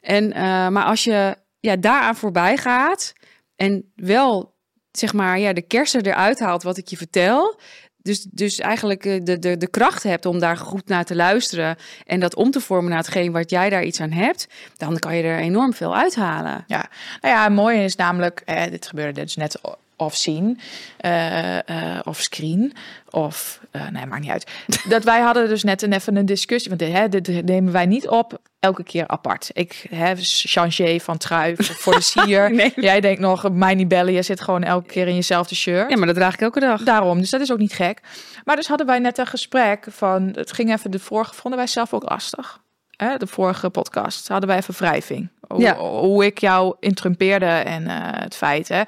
En, 0.00 0.24
uh, 0.24 0.68
maar 0.68 0.84
als 0.84 1.04
je 1.04 1.36
ja, 1.60 1.76
daaraan 1.76 2.16
voorbij 2.16 2.56
gaat 2.56 3.12
en 3.56 3.92
wel 3.94 4.51
zeg 4.92 5.12
maar, 5.12 5.38
ja, 5.38 5.52
de 5.52 5.62
kersen 5.62 6.06
eruit 6.06 6.38
haalt 6.38 6.62
wat 6.62 6.76
ik 6.76 6.88
je 6.88 6.96
vertel. 6.96 7.60
Dus, 8.02 8.26
dus 8.30 8.58
eigenlijk 8.58 9.02
de, 9.02 9.38
de, 9.38 9.56
de 9.56 9.68
kracht 9.70 10.02
hebt 10.02 10.26
om 10.26 10.38
daar 10.38 10.56
goed 10.56 10.88
naar 10.88 11.04
te 11.04 11.14
luisteren 11.14 11.76
en 12.06 12.20
dat 12.20 12.34
om 12.34 12.50
te 12.50 12.60
vormen 12.60 12.90
naar 12.90 12.98
hetgeen 12.98 13.32
wat 13.32 13.50
jij 13.50 13.70
daar 13.70 13.84
iets 13.84 14.00
aan 14.00 14.10
hebt, 14.10 14.46
dan 14.76 14.98
kan 14.98 15.16
je 15.16 15.22
er 15.22 15.38
enorm 15.38 15.74
veel 15.74 15.96
uithalen. 15.96 16.64
Ja, 16.66 16.88
nou 17.20 17.34
ja, 17.34 17.44
het 17.44 17.52
mooie 17.52 17.84
is 17.84 17.96
namelijk, 17.96 18.42
eh, 18.44 18.64
dit 18.70 18.86
gebeurde 18.86 19.20
dus 19.20 19.36
net 19.36 19.60
of 19.96 20.16
zien, 20.16 20.60
uh, 21.04 21.54
uh, 21.54 21.98
of 22.04 22.20
screen, 22.20 22.72
of 23.10 23.60
uh, 23.72 23.88
nee, 23.88 24.06
maakt 24.06 24.22
niet 24.22 24.30
uit. 24.30 24.50
Dat 24.88 25.04
wij 25.04 25.20
hadden 25.20 25.48
dus 25.48 25.62
net 25.62 25.82
een, 25.82 25.92
even 25.92 26.16
een 26.16 26.26
discussie, 26.26 26.68
want 26.68 26.80
dit, 26.80 26.92
hè, 26.92 27.08
dit 27.08 27.44
nemen 27.44 27.72
wij 27.72 27.86
niet 27.86 28.08
op 28.08 28.40
elke 28.58 28.82
keer 28.82 29.08
apart. 29.08 29.50
Ik 29.52 29.86
heb 29.90 30.18
changer 30.22 31.00
van 31.00 31.18
trui 31.18 31.54
voor 31.58 31.94
de 31.94 32.00
sier. 32.12 32.54
nee. 32.54 32.72
Jij 32.76 33.00
denkt 33.00 33.20
nog, 33.20 33.50
mij 33.50 33.74
niet 33.74 33.88
bellen, 33.88 34.12
je 34.12 34.22
zit 34.22 34.40
gewoon 34.40 34.62
elke 34.62 34.86
keer 34.86 35.06
in 35.08 35.14
jezelfde 35.14 35.54
shirt. 35.54 35.90
Ja, 35.90 35.96
maar 35.96 36.06
dat 36.06 36.16
draag 36.16 36.34
ik 36.34 36.40
elke 36.40 36.60
dag. 36.60 36.82
Daarom, 36.82 37.18
dus 37.18 37.30
dat 37.30 37.40
is 37.40 37.52
ook 37.52 37.58
niet 37.58 37.72
gek. 37.72 38.00
Maar 38.44 38.56
dus 38.56 38.66
hadden 38.66 38.86
wij 38.86 38.98
net 38.98 39.18
een 39.18 39.26
gesprek 39.26 39.86
van, 39.90 40.28
het 40.34 40.52
ging 40.52 40.72
even 40.72 40.90
de 40.90 40.98
vorige, 40.98 41.34
vonden 41.34 41.58
wij 41.58 41.68
zelf 41.68 41.94
ook 41.94 42.08
lastig. 42.08 42.60
Hè, 42.96 43.16
de 43.16 43.26
vorige 43.26 43.70
podcast 43.70 44.28
hadden 44.28 44.48
wij 44.48 44.58
even 44.58 44.74
wrijving. 44.74 45.28
Hoe, 45.48 45.60
ja. 45.60 45.76
hoe 45.76 46.24
ik 46.24 46.38
jou 46.38 46.76
intrumpeerde 46.80 47.46
en 47.46 47.88
het 48.22 48.36
feit. 48.36 48.68
Hè. 48.68 48.82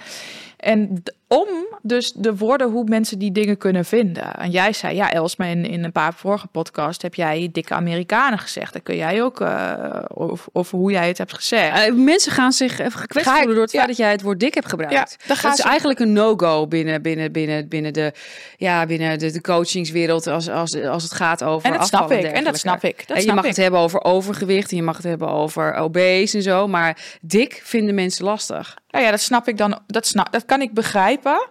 En 0.64 1.02
om 1.28 1.49
dus 1.83 2.12
de 2.12 2.37
woorden 2.37 2.71
hoe 2.71 2.85
mensen 2.85 3.18
die 3.18 3.33
dingen 3.33 3.56
kunnen 3.56 3.85
vinden. 3.85 4.35
En 4.35 4.50
jij 4.50 4.73
zei, 4.73 4.94
ja, 4.94 5.12
Els, 5.12 5.37
maar 5.37 5.49
in, 5.49 5.64
in 5.64 5.85
een 5.85 5.92
paar 5.92 6.14
vorige 6.14 6.47
podcast 6.47 7.02
heb 7.02 7.14
jij 7.14 7.49
dikke 7.52 7.75
Amerikanen 7.75 8.38
gezegd. 8.38 8.73
Dan 8.73 8.83
kun 8.83 8.97
jij 8.97 9.23
ook 9.23 9.40
uh, 9.40 9.75
over, 10.09 10.47
over 10.52 10.78
hoe 10.78 10.90
jij 10.90 11.09
het 11.09 11.18
hebt 11.18 11.35
gezegd. 11.35 11.88
Uh, 11.88 11.94
mensen 11.94 12.33
gaan 12.33 12.52
zich 12.52 12.78
even 12.78 13.00
gekwetst 13.00 13.30
voelen 13.30 13.54
door 13.54 13.62
het 13.62 13.73
ja. 13.73 13.78
feit 13.78 13.88
dat 13.90 13.99
jij 13.99 14.11
het 14.11 14.23
woord 14.23 14.40
dik 14.40 14.54
hebt 14.54 14.68
gebruikt. 14.68 15.16
Ja, 15.26 15.35
dat 15.35 15.52
is 15.52 15.61
eigenlijk 15.61 15.99
een 15.99 16.12
no-go 16.12 16.66
binnen, 16.66 17.02
binnen, 17.02 17.33
binnen, 17.33 17.68
binnen, 17.68 17.92
de, 17.92 18.12
ja, 18.56 18.87
binnen 18.87 19.18
de, 19.18 19.30
de 19.30 19.40
coachingswereld 19.40 20.26
als, 20.26 20.49
als, 20.49 20.83
als 20.83 21.02
het 21.02 21.12
gaat 21.12 21.44
over 21.44 21.71
en 21.71 21.78
dat 21.78 21.87
snap 21.87 22.12
ik. 22.12 22.25
En 22.25 22.44
dat 22.44 22.59
snap 22.59 22.85
ik. 22.85 23.09
Dat 23.09 23.16
en 23.16 23.25
je 23.25 23.33
mag 23.33 23.44
ik. 23.44 23.49
het 23.49 23.56
hebben 23.56 23.80
over 23.80 24.04
overgewicht 24.04 24.71
en 24.71 24.76
je 24.76 24.83
mag 24.83 24.97
het 24.97 25.06
hebben 25.06 25.28
over 25.28 25.75
obese 25.75 26.37
en 26.37 26.42
zo. 26.42 26.68
Maar 26.68 27.18
dik 27.21 27.61
vinden 27.64 27.94
mensen 27.94 28.25
lastig. 28.25 28.83
Nou 28.94 29.06
ja, 29.06 29.12
dat 29.12 29.20
snap 29.20 29.48
ik 29.48 29.56
dan. 29.56 29.78
Dat, 29.86 30.06
snap, 30.06 30.32
dat 30.32 30.44
kan 30.44 30.60
ik 30.60 30.74
begrijpen. 30.74 31.48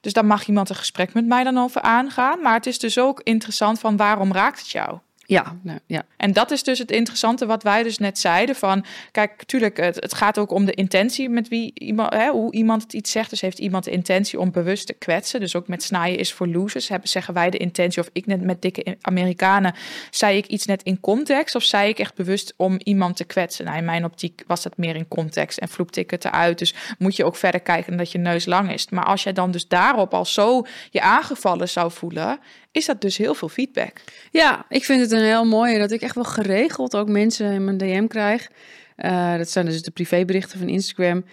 Dus 0.00 0.12
daar 0.12 0.24
mag 0.24 0.46
iemand 0.46 0.68
een 0.68 0.76
gesprek 0.76 1.14
met 1.14 1.26
mij 1.26 1.44
dan 1.44 1.58
over 1.58 1.80
aangaan. 1.80 2.42
Maar 2.42 2.54
het 2.54 2.66
is 2.66 2.78
dus 2.78 2.98
ook 2.98 3.20
interessant 3.22 3.78
van 3.78 3.96
waarom 3.96 4.32
raakt 4.32 4.58
het 4.58 4.70
jou? 4.70 4.98
Ja, 5.28 5.56
ja. 5.86 6.02
En 6.16 6.32
dat 6.32 6.50
is 6.50 6.62
dus 6.62 6.78
het 6.78 6.90
interessante 6.90 7.46
wat 7.46 7.62
wij 7.62 7.82
dus 7.82 7.98
net 7.98 8.18
zeiden. 8.18 8.54
Van, 8.54 8.84
kijk, 9.10 9.44
tuurlijk, 9.44 9.76
het, 9.76 9.94
het 9.94 10.14
gaat 10.14 10.38
ook 10.38 10.50
om 10.50 10.64
de 10.64 10.72
intentie 10.72 11.28
met 11.28 11.48
wie 11.48 11.70
iemand, 11.74 12.12
hè, 12.12 12.28
hoe 12.28 12.52
iemand 12.52 12.82
het 12.82 12.92
iets 12.92 13.10
zegt. 13.10 13.30
Dus 13.30 13.40
heeft 13.40 13.58
iemand 13.58 13.84
de 13.84 13.90
intentie 13.90 14.40
om 14.40 14.50
bewust 14.50 14.86
te 14.86 14.92
kwetsen. 14.92 15.40
Dus 15.40 15.56
ook 15.56 15.68
met 15.68 15.82
snijden 15.82 16.18
is 16.18 16.32
voor 16.32 16.48
losers. 16.48 16.88
Hebben, 16.88 17.08
zeggen 17.08 17.34
wij 17.34 17.50
de 17.50 17.58
intentie, 17.58 18.02
of 18.02 18.10
ik 18.12 18.26
net 18.26 18.40
met 18.40 18.62
dikke 18.62 18.96
Amerikanen, 19.00 19.74
zei 20.10 20.36
ik 20.36 20.46
iets 20.46 20.66
net 20.66 20.82
in 20.82 21.00
context? 21.00 21.54
Of 21.54 21.62
zei 21.62 21.88
ik 21.88 21.98
echt 21.98 22.14
bewust 22.14 22.54
om 22.56 22.76
iemand 22.82 23.16
te 23.16 23.24
kwetsen? 23.24 23.64
Nou, 23.64 23.76
in 23.78 23.84
mijn 23.84 24.04
optiek 24.04 24.44
was 24.46 24.62
dat 24.62 24.76
meer 24.76 24.96
in 24.96 25.08
context 25.08 25.58
en 25.58 25.68
vloepte 25.68 26.00
ik 26.00 26.10
het 26.10 26.24
eruit. 26.24 26.58
Dus 26.58 26.74
moet 26.98 27.16
je 27.16 27.24
ook 27.24 27.36
verder 27.36 27.60
kijken 27.60 27.96
dat 27.96 28.12
je 28.12 28.18
neus 28.18 28.46
lang 28.46 28.72
is. 28.72 28.88
Maar 28.88 29.04
als 29.04 29.22
jij 29.22 29.32
dan 29.32 29.50
dus 29.50 29.68
daarop 29.68 30.14
al 30.14 30.24
zo 30.24 30.66
je 30.90 31.00
aangevallen 31.00 31.68
zou 31.68 31.92
voelen, 31.92 32.38
is 32.70 32.86
dat 32.86 33.00
dus 33.00 33.16
heel 33.16 33.34
veel 33.34 33.48
feedback. 33.48 34.00
Ja, 34.30 34.66
ik 34.68 34.84
vind 34.84 35.00
het 35.00 35.10
een 35.10 35.24
heel 35.24 35.44
mooie 35.44 35.78
dat 35.78 35.90
ik 35.90 36.00
echt 36.00 36.14
wel 36.14 36.24
geregeld 36.24 36.96
ook 36.96 37.08
mensen 37.08 37.52
in 37.52 37.64
mijn 37.64 37.76
DM 37.78 38.06
krijg. 38.06 38.50
eh, 38.96 39.36
dat 39.36 39.50
zijn 39.50 39.66
dus 39.66 39.82
de 39.82 39.90
privéberichten 39.90 40.58
van 40.58 40.68
Instagram, 40.68 41.24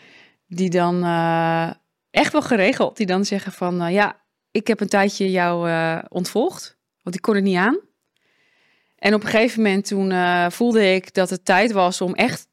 die 0.48 0.70
dan 0.70 1.04
eh, 1.04 1.70
echt 2.12 2.32
wel 2.32 2.42
geregeld, 2.42 2.98
die 2.98 3.06
dan 3.06 3.26
zeggen 3.26 3.52
van, 3.52 3.82
eh, 3.82 3.94
ja, 3.94 4.22
ik 4.52 4.68
heb 4.68 4.80
een 4.80 4.88
tijdje 4.88 5.32
jou 5.32 5.70
ontvolgd, 6.10 6.78
want 7.02 7.16
ik 7.16 7.22
kon 7.22 7.36
het 7.36 7.44
niet 7.44 7.58
aan. 7.58 7.80
En 8.96 9.14
op 9.14 9.24
een 9.24 9.30
gegeven 9.30 9.62
moment 9.62 9.88
toen 9.88 10.14
voelde 10.52 10.94
ik 10.94 11.14
dat 11.14 11.30
het 11.30 11.46
tijd 11.46 11.72
was 11.72 12.02
om 12.02 12.14
echt 12.14 12.48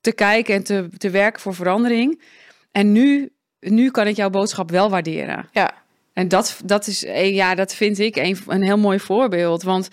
te 0.00 0.12
kijken 0.12 0.54
en 0.54 0.62
te, 0.64 0.88
te 0.96 1.10
werken 1.10 1.40
voor 1.40 1.54
verandering. 1.54 2.22
En 2.70 2.92
nu, 2.92 3.32
nu 3.60 3.90
kan 3.90 4.06
ik 4.06 4.16
jouw 4.16 4.30
boodschap 4.30 4.70
wel 4.70 4.90
waarderen. 4.90 5.48
Ja. 5.52 5.85
En 6.16 6.28
dat, 6.28 6.60
dat 6.64 6.86
is, 6.86 7.00
ja, 7.14 7.54
dat 7.54 7.74
vind 7.74 7.98
ik 7.98 8.16
een, 8.16 8.38
een 8.46 8.62
heel 8.62 8.78
mooi 8.78 8.98
voorbeeld. 8.98 9.62
Want 9.62 9.88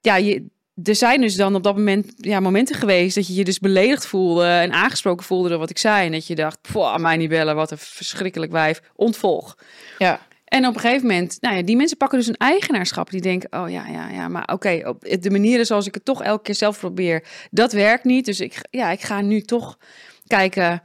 ja, 0.00 0.16
je, 0.16 0.46
er 0.82 0.94
zijn 0.94 1.20
dus 1.20 1.34
dan 1.34 1.54
op 1.54 1.62
dat 1.62 1.76
moment 1.76 2.12
ja, 2.16 2.40
momenten 2.40 2.76
geweest 2.76 3.14
dat 3.14 3.26
je 3.26 3.34
je 3.34 3.44
dus 3.44 3.58
beledigd 3.58 4.06
voelde 4.06 4.46
en 4.46 4.72
aangesproken 4.72 5.26
voelde 5.26 5.48
door 5.48 5.58
wat 5.58 5.70
ik 5.70 5.78
zei. 5.78 6.06
En 6.06 6.12
dat 6.12 6.26
je 6.26 6.34
dacht, 6.34 6.58
poh, 6.72 6.96
mij 6.96 7.16
niet 7.16 7.28
bellen, 7.28 7.54
wat 7.54 7.70
een 7.70 7.78
verschrikkelijk 7.78 8.52
wijf, 8.52 8.82
ontvolg. 8.96 9.58
Ja. 9.98 10.20
En 10.44 10.66
op 10.66 10.74
een 10.74 10.80
gegeven 10.80 11.06
moment, 11.06 11.36
nou 11.40 11.56
ja, 11.56 11.62
die 11.62 11.76
mensen 11.76 11.96
pakken 11.96 12.18
dus 12.18 12.26
een 12.26 12.36
eigenaarschap. 12.36 13.10
Die 13.10 13.20
denken, 13.20 13.62
oh 13.62 13.70
ja, 13.70 13.86
ja, 13.86 14.10
ja, 14.10 14.28
maar 14.28 14.52
oké, 14.52 14.82
op 14.84 15.22
de 15.22 15.30
manieren 15.30 15.66
zoals 15.66 15.86
ik 15.86 15.94
het 15.94 16.04
toch 16.04 16.22
elke 16.22 16.42
keer 16.42 16.54
zelf 16.54 16.78
probeer, 16.78 17.24
dat 17.50 17.72
werkt 17.72 18.04
niet. 18.04 18.24
Dus 18.24 18.40
ik, 18.40 18.66
ja, 18.70 18.90
ik 18.90 19.00
ga 19.00 19.20
nu 19.20 19.40
toch 19.40 19.78
kijken 20.26 20.82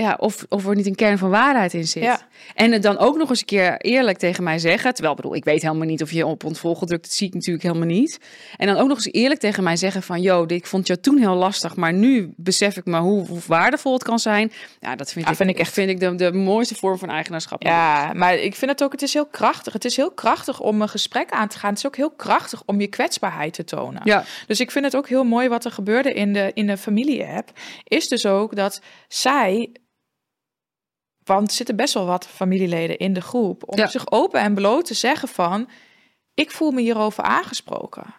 ja, 0.00 0.16
of, 0.18 0.44
of 0.48 0.66
er 0.66 0.74
niet 0.74 0.86
een 0.86 0.94
kern 0.94 1.18
van 1.18 1.30
waarheid 1.30 1.74
in 1.74 1.86
zit. 1.86 2.02
Ja. 2.02 2.20
En 2.54 2.72
het 2.72 2.82
dan 2.82 2.98
ook 2.98 3.16
nog 3.16 3.28
eens 3.28 3.40
een 3.40 3.46
keer 3.46 3.76
eerlijk 3.80 4.18
tegen 4.18 4.44
mij 4.44 4.58
zeggen. 4.58 4.94
Terwijl, 4.94 5.14
bedoel, 5.14 5.34
ik 5.34 5.44
weet 5.44 5.62
helemaal 5.62 5.86
niet 5.86 6.02
of 6.02 6.12
je 6.12 6.26
op 6.26 6.44
ontvolg 6.44 6.78
gedrukt, 6.78 7.02
dat 7.02 7.12
zie 7.12 7.26
ik 7.26 7.34
natuurlijk 7.34 7.64
helemaal 7.64 7.86
niet. 7.86 8.18
En 8.56 8.66
dan 8.66 8.76
ook 8.76 8.88
nog 8.88 8.96
eens 8.96 9.12
eerlijk 9.12 9.40
tegen 9.40 9.62
mij 9.62 9.76
zeggen 9.76 10.02
van, 10.02 10.20
yo, 10.20 10.44
ik 10.46 10.66
vond 10.66 10.86
jou 10.86 11.00
toen 11.00 11.18
heel 11.18 11.34
lastig, 11.34 11.76
maar 11.76 11.92
nu 11.92 12.32
besef 12.36 12.76
ik 12.76 12.84
me 12.84 12.98
hoe, 12.98 13.26
hoe 13.26 13.38
waardevol 13.46 13.92
het 13.92 14.02
kan 14.02 14.18
zijn. 14.18 14.52
Ja, 14.80 14.96
dat 14.96 15.12
vind, 15.12 15.24
Ja, 15.24 15.30
ik, 15.30 15.36
vind 15.36 15.50
ik 15.50 15.58
echt- 15.58 15.72
vind 15.72 15.90
ik 15.90 16.00
de, 16.00 16.14
de 16.14 16.32
mooiste 16.32 16.74
vorm 16.74 16.98
van 16.98 17.10
eigenaarschap. 17.10 17.62
Ja, 17.62 18.12
maar 18.12 18.34
ik 18.34 18.54
vind 18.54 18.70
het 18.70 18.82
ook, 18.82 18.92
het 18.92 19.02
is 19.02 19.12
heel 19.12 19.26
krachtig. 19.26 19.72
Het 19.72 19.84
is 19.84 19.96
heel 19.96 20.10
krachtig 20.12 20.60
om 20.60 20.82
een 20.82 20.88
gesprek 20.88 21.30
aan 21.30 21.48
te 21.48 21.58
gaan. 21.58 21.68
Het 21.70 21.78
is 21.78 21.86
ook 21.86 21.96
heel 21.96 22.10
krachtig 22.10 22.62
om 22.66 22.80
je 22.80 22.86
kwetsbaarheid 22.86 23.52
te 23.52 23.64
tonen. 23.64 24.00
Ja. 24.04 24.24
Dus 24.46 24.60
ik 24.60 24.70
vind 24.70 24.84
het 24.84 24.96
ook 24.96 25.08
heel 25.08 25.24
mooi 25.24 25.48
wat 25.48 25.64
er 25.64 25.70
gebeurde 25.70 26.12
in 26.12 26.32
de, 26.32 26.50
in 26.54 26.66
de 26.66 26.76
familie-app. 26.76 27.50
Is 27.84 28.08
dus 28.08 28.26
ook 28.26 28.56
dat 28.56 28.80
zij. 29.08 29.72
Want 31.24 31.48
er 31.48 31.54
zitten 31.54 31.76
best 31.76 31.94
wel 31.94 32.06
wat 32.06 32.26
familieleden 32.26 32.98
in 32.98 33.12
de 33.12 33.20
groep. 33.20 33.62
Om 33.66 33.78
Ja. 33.78 33.86
zich 33.86 34.10
open 34.10 34.40
en 34.40 34.54
bloot 34.54 34.84
te 34.84 34.94
zeggen 34.94 35.28
van. 35.28 35.68
Ik 36.34 36.50
voel 36.50 36.70
me 36.70 36.80
hierover 36.80 37.24
aangesproken. 37.24 38.14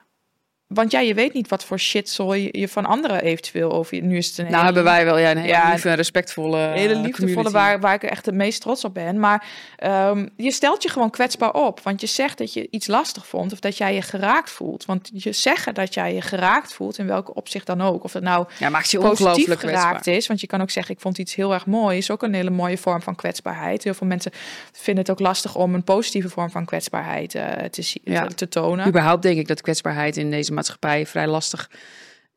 Want 0.74 0.92
ja, 0.92 1.00
je 1.00 1.14
weet 1.14 1.34
niet 1.34 1.48
wat 1.50 1.64
voor 1.66 1.80
shitzooi 1.80 2.50
je 2.52 2.68
van 2.68 2.86
anderen 2.86 3.22
eventueel 3.22 3.72
over 3.72 3.96
je. 3.96 4.04
Nu 4.04 4.18
is 4.18 4.28
het 4.28 4.38
een 4.38 4.44
Nou, 4.44 4.56
hele- 4.56 4.66
hebben 4.66 4.84
wij 4.84 5.06
wel 5.06 5.18
ja, 5.18 5.32
een 5.32 5.38
hele 5.38 5.48
Ja, 5.54 5.70
lieve, 5.70 5.94
respectvolle 5.94 6.58
hele 6.58 6.94
eh, 6.94 7.02
liefdevolle 7.02 7.12
community. 7.34 7.52
waar, 7.54 7.80
waar 7.80 7.94
ik 7.94 8.04
echt 8.04 8.26
het 8.26 8.36
meest 8.36 8.62
trots 8.62 8.84
op 8.84 8.94
ben. 8.94 9.20
Maar 9.20 9.46
ehm, 9.78 10.28
je 10.38 10.52
stelt 10.52 10.84
je 10.84 10.90
gewoon 10.90 11.10
kwetsbaar 11.10 11.54
op. 11.54 11.80
Want 11.80 12.02
je 12.02 12.08
zegt 12.08 12.38
dat 12.38 12.54
je 12.54 12.68
iets 12.72 12.88
lastig 12.88 13.28
vond 13.28 13.52
of 13.54 13.60
dat 13.60 13.78
jij 13.78 13.94
je 13.94 14.02
geraakt 14.02 14.50
voelt. 14.50 14.86
Want 14.86 15.10
je 15.14 15.32
zeggen 15.32 15.74
dat 15.74 15.94
jij 15.94 16.14
je 16.14 16.22
geraakt 16.22 16.74
voelt, 16.74 16.98
in 16.98 17.08
welke 17.08 17.34
opzicht 17.34 17.66
dan 17.66 17.82
ook. 17.82 18.04
Of 18.04 18.12
dat 18.12 18.22
nou 18.24 18.46
Ja, 18.60 18.70
maakt 18.70 18.92
je 18.92 18.98
positief 19.00 19.44
geraakt 19.46 19.60
kwetsbaar. 19.60 20.08
is. 20.16 20.28
Want 20.28 20.42
je 20.42 20.48
kan 20.48 20.62
ook 20.62 20.70
zeggen, 20.70 20.96
ik 20.96 21.02
vond 21.02 21.18
iets 21.18 21.36
heel 21.36 21.54
erg 21.54 21.66
mooi. 21.66 21.98
Is 21.98 22.12
ook 22.12 22.24
een 22.24 22.34
hele 22.34 22.50
mooie 22.50 22.78
vorm 22.78 23.02
van 23.02 23.16
kwetsbaarheid. 23.16 23.84
Heel 23.84 23.94
veel 23.94 24.08
mensen 24.08 24.32
vinden 24.72 25.04
het 25.04 25.12
ook 25.12 25.20
lastig 25.20 25.56
om 25.56 25.74
een 25.74 25.84
positieve 25.84 26.30
vorm 26.30 26.50
van 26.52 26.66
kwetsbaarheid 26.66 27.36
eh, 27.36 27.44
te, 27.72 27.82
zie- 27.82 28.02
Ja. 28.04 28.26
te, 28.26 28.34
te 28.36 28.48
tonen. 28.50 28.88
Überhaupt 28.88 29.22
denk 29.22 29.38
ik 29.40 29.48
dat 29.48 29.62
kwetsbaarheid 29.62 30.18
in 30.18 30.32
deze 30.32 30.54
maatschappij 30.62 31.06
vrij 31.06 31.28
lastig 31.28 31.70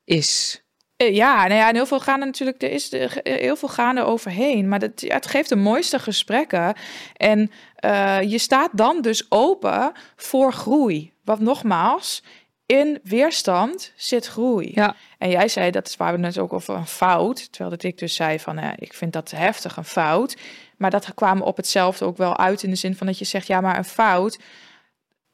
is. 0.05 0.63
Eh, 0.97 1.15
Ja, 1.15 1.37
nou 1.37 1.55
ja, 1.55 1.69
en 1.69 1.75
heel 1.75 1.87
veel 1.87 2.01
gaan 2.01 2.21
er 2.21 2.27
natuurlijk, 2.27 2.63
er 2.63 2.71
is 2.71 2.91
heel 3.23 3.57
veel 3.57 3.69
gaan 3.69 3.97
er 3.97 4.05
overheen, 4.05 4.69
maar 4.69 4.79
dat, 4.79 5.01
ja, 5.01 5.15
het 5.15 5.27
geeft 5.27 5.49
de 5.49 5.57
mooiste 5.57 5.99
gesprekken. 5.99 6.75
En 7.17 7.51
eh, 7.75 8.23
je 8.23 8.39
staat 8.39 8.71
dan 8.73 9.03
dus 9.03 9.27
open 9.29 9.93
voor 10.17 10.53
groei. 10.53 11.13
Want 11.25 11.41
nogmaals, 11.41 12.23
in 12.67 13.01
weerstand 13.03 13.93
zit 13.97 14.27
groei. 14.27 14.71
Ja. 14.75 14.95
En 15.19 15.31
jij 15.31 15.49
zei, 15.49 15.71
dat 15.71 15.89
is 15.89 15.97
waar 15.97 16.19
we 16.19 16.27
het 16.27 16.39
ook 16.39 16.53
over 16.53 16.75
een 16.75 16.87
fout. 16.87 17.53
Terwijl 17.53 17.71
dat 17.71 17.83
ik 17.83 17.99
dus 17.99 18.15
zei 18.15 18.41
van, 18.41 18.59
eh, 18.59 18.71
ik 18.77 18.93
vind 18.93 19.13
dat 19.13 19.31
heftig, 19.31 19.77
een 19.77 19.85
fout. 19.85 20.37
Maar 20.77 20.91
dat 20.91 21.15
kwam 21.15 21.43
op 21.43 21.57
hetzelfde 21.57 22.05
ook 22.05 22.17
wel 22.17 22.37
uit 22.37 22.63
in 22.63 22.71
de 22.71 22.77
zin 22.77 22.97
van 22.97 23.07
dat 23.07 23.19
je 23.19 23.25
zegt, 23.25 23.47
ja, 23.47 23.61
maar 23.61 23.77
een 23.77 23.85
fout. 23.85 24.39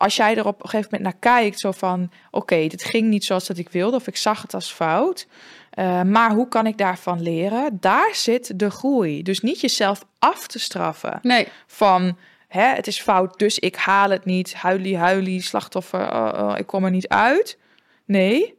Als 0.00 0.16
jij 0.16 0.37
er 0.37 0.47
op 0.47 0.62
een 0.62 0.69
gegeven 0.69 0.88
moment 0.92 1.02
naar 1.23 1.33
kijkt, 1.35 1.61
zo 1.61 1.71
van, 1.73 2.11
oké, 2.30 2.66
dit 2.66 2.85
ging 2.85 3.09
niet 3.09 3.25
zoals 3.25 3.47
dat 3.47 3.59
ik 3.59 3.69
wilde, 3.69 3.97
of 3.97 4.07
ik 4.07 4.16
zag 4.16 4.42
het 4.42 4.54
als 4.54 4.73
fout. 4.73 5.26
eh, 5.71 6.02
maar 6.02 6.30
hoe 6.33 6.49
kan 6.49 6.66
ik 6.66 6.78
daarvan 6.78 7.23
leren? 7.23 7.76
Daar 7.80 8.14
zit 8.14 8.59
de 8.59 8.71
groei. 8.71 9.23
Dus 9.23 9.40
niet 9.40 9.61
jezelf 9.61 10.04
af 10.19 10.47
te 10.47 10.59
straffen 10.59 11.19
Nee, 11.23 11.49
van 11.66 12.19
hè, 12.49 12.62
het 12.75 12.87
is 12.87 13.00
fout, 13.00 13.38
dus 13.38 13.59
ik 13.59 13.76
haal 13.76 14.11
het 14.11 14.25
niet. 14.25 14.54
Huilie, 14.54 14.97
huilie, 14.97 15.42
slachtoffer, 15.42 16.12
oh, 16.12 16.33
oh, 16.35 16.54
ik 16.59 16.66
kom 16.66 16.85
er 16.85 16.90
niet 16.90 17.09
uit. 17.09 17.59
Nee, 18.04 18.59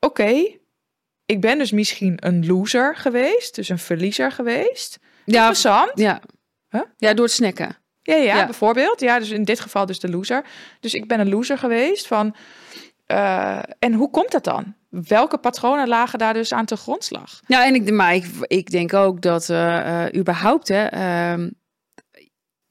oké, 0.00 0.56
ik 1.26 1.40
ben 1.40 1.58
dus 1.58 1.70
misschien 1.72 2.16
een 2.26 2.46
loser 2.46 2.96
geweest, 2.96 3.54
dus 3.54 3.68
een 3.68 3.78
verliezer 3.78 4.32
geweest. 4.32 4.98
ja, 5.24 5.34
Interessant. 5.38 5.90
ja. 5.94 6.20
Huh? 6.70 6.82
ja, 6.96 7.14
door 7.14 7.24
het 7.24 7.34
snacken. 7.34 7.76
Ja, 8.02 8.14
ja, 8.14 8.36
Ja. 8.36 8.44
bijvoorbeeld. 8.44 9.00
Ja, 9.00 9.18
dus 9.18 9.30
in 9.30 9.44
dit 9.44 9.60
geval 9.60 9.86
dus 9.86 10.00
de 10.00 10.08
loser. 10.10 10.44
Dus 10.80 10.94
ik 10.94 11.08
ben 11.08 11.20
een 11.20 11.28
loser 11.28 11.58
geweest 11.58 12.06
van... 12.06 12.34
eh, 13.06 13.58
en 13.78 13.92
hoe 13.92 14.10
komt 14.10 14.30
dat 14.30 14.44
dan? 14.44 14.74
Welke 14.88 15.38
patronen 15.38 15.88
lagen 15.88 16.18
daar 16.18 16.34
dus 16.34 16.52
aan 16.52 16.64
te 16.64 16.76
grondslag? 16.76 17.40
Ja, 17.46 17.64
en 17.66 17.74
ik, 17.74 17.90
maar 17.92 18.14
ik, 18.14 18.24
ik 18.46 18.70
denk 18.70 18.94
ook 18.94 19.20
dat 19.22 19.48
eh, 19.50 20.04
eh, 20.06 20.14
überhaupt, 20.16 20.68
hè, 20.68 20.84
ehm, 20.84 21.50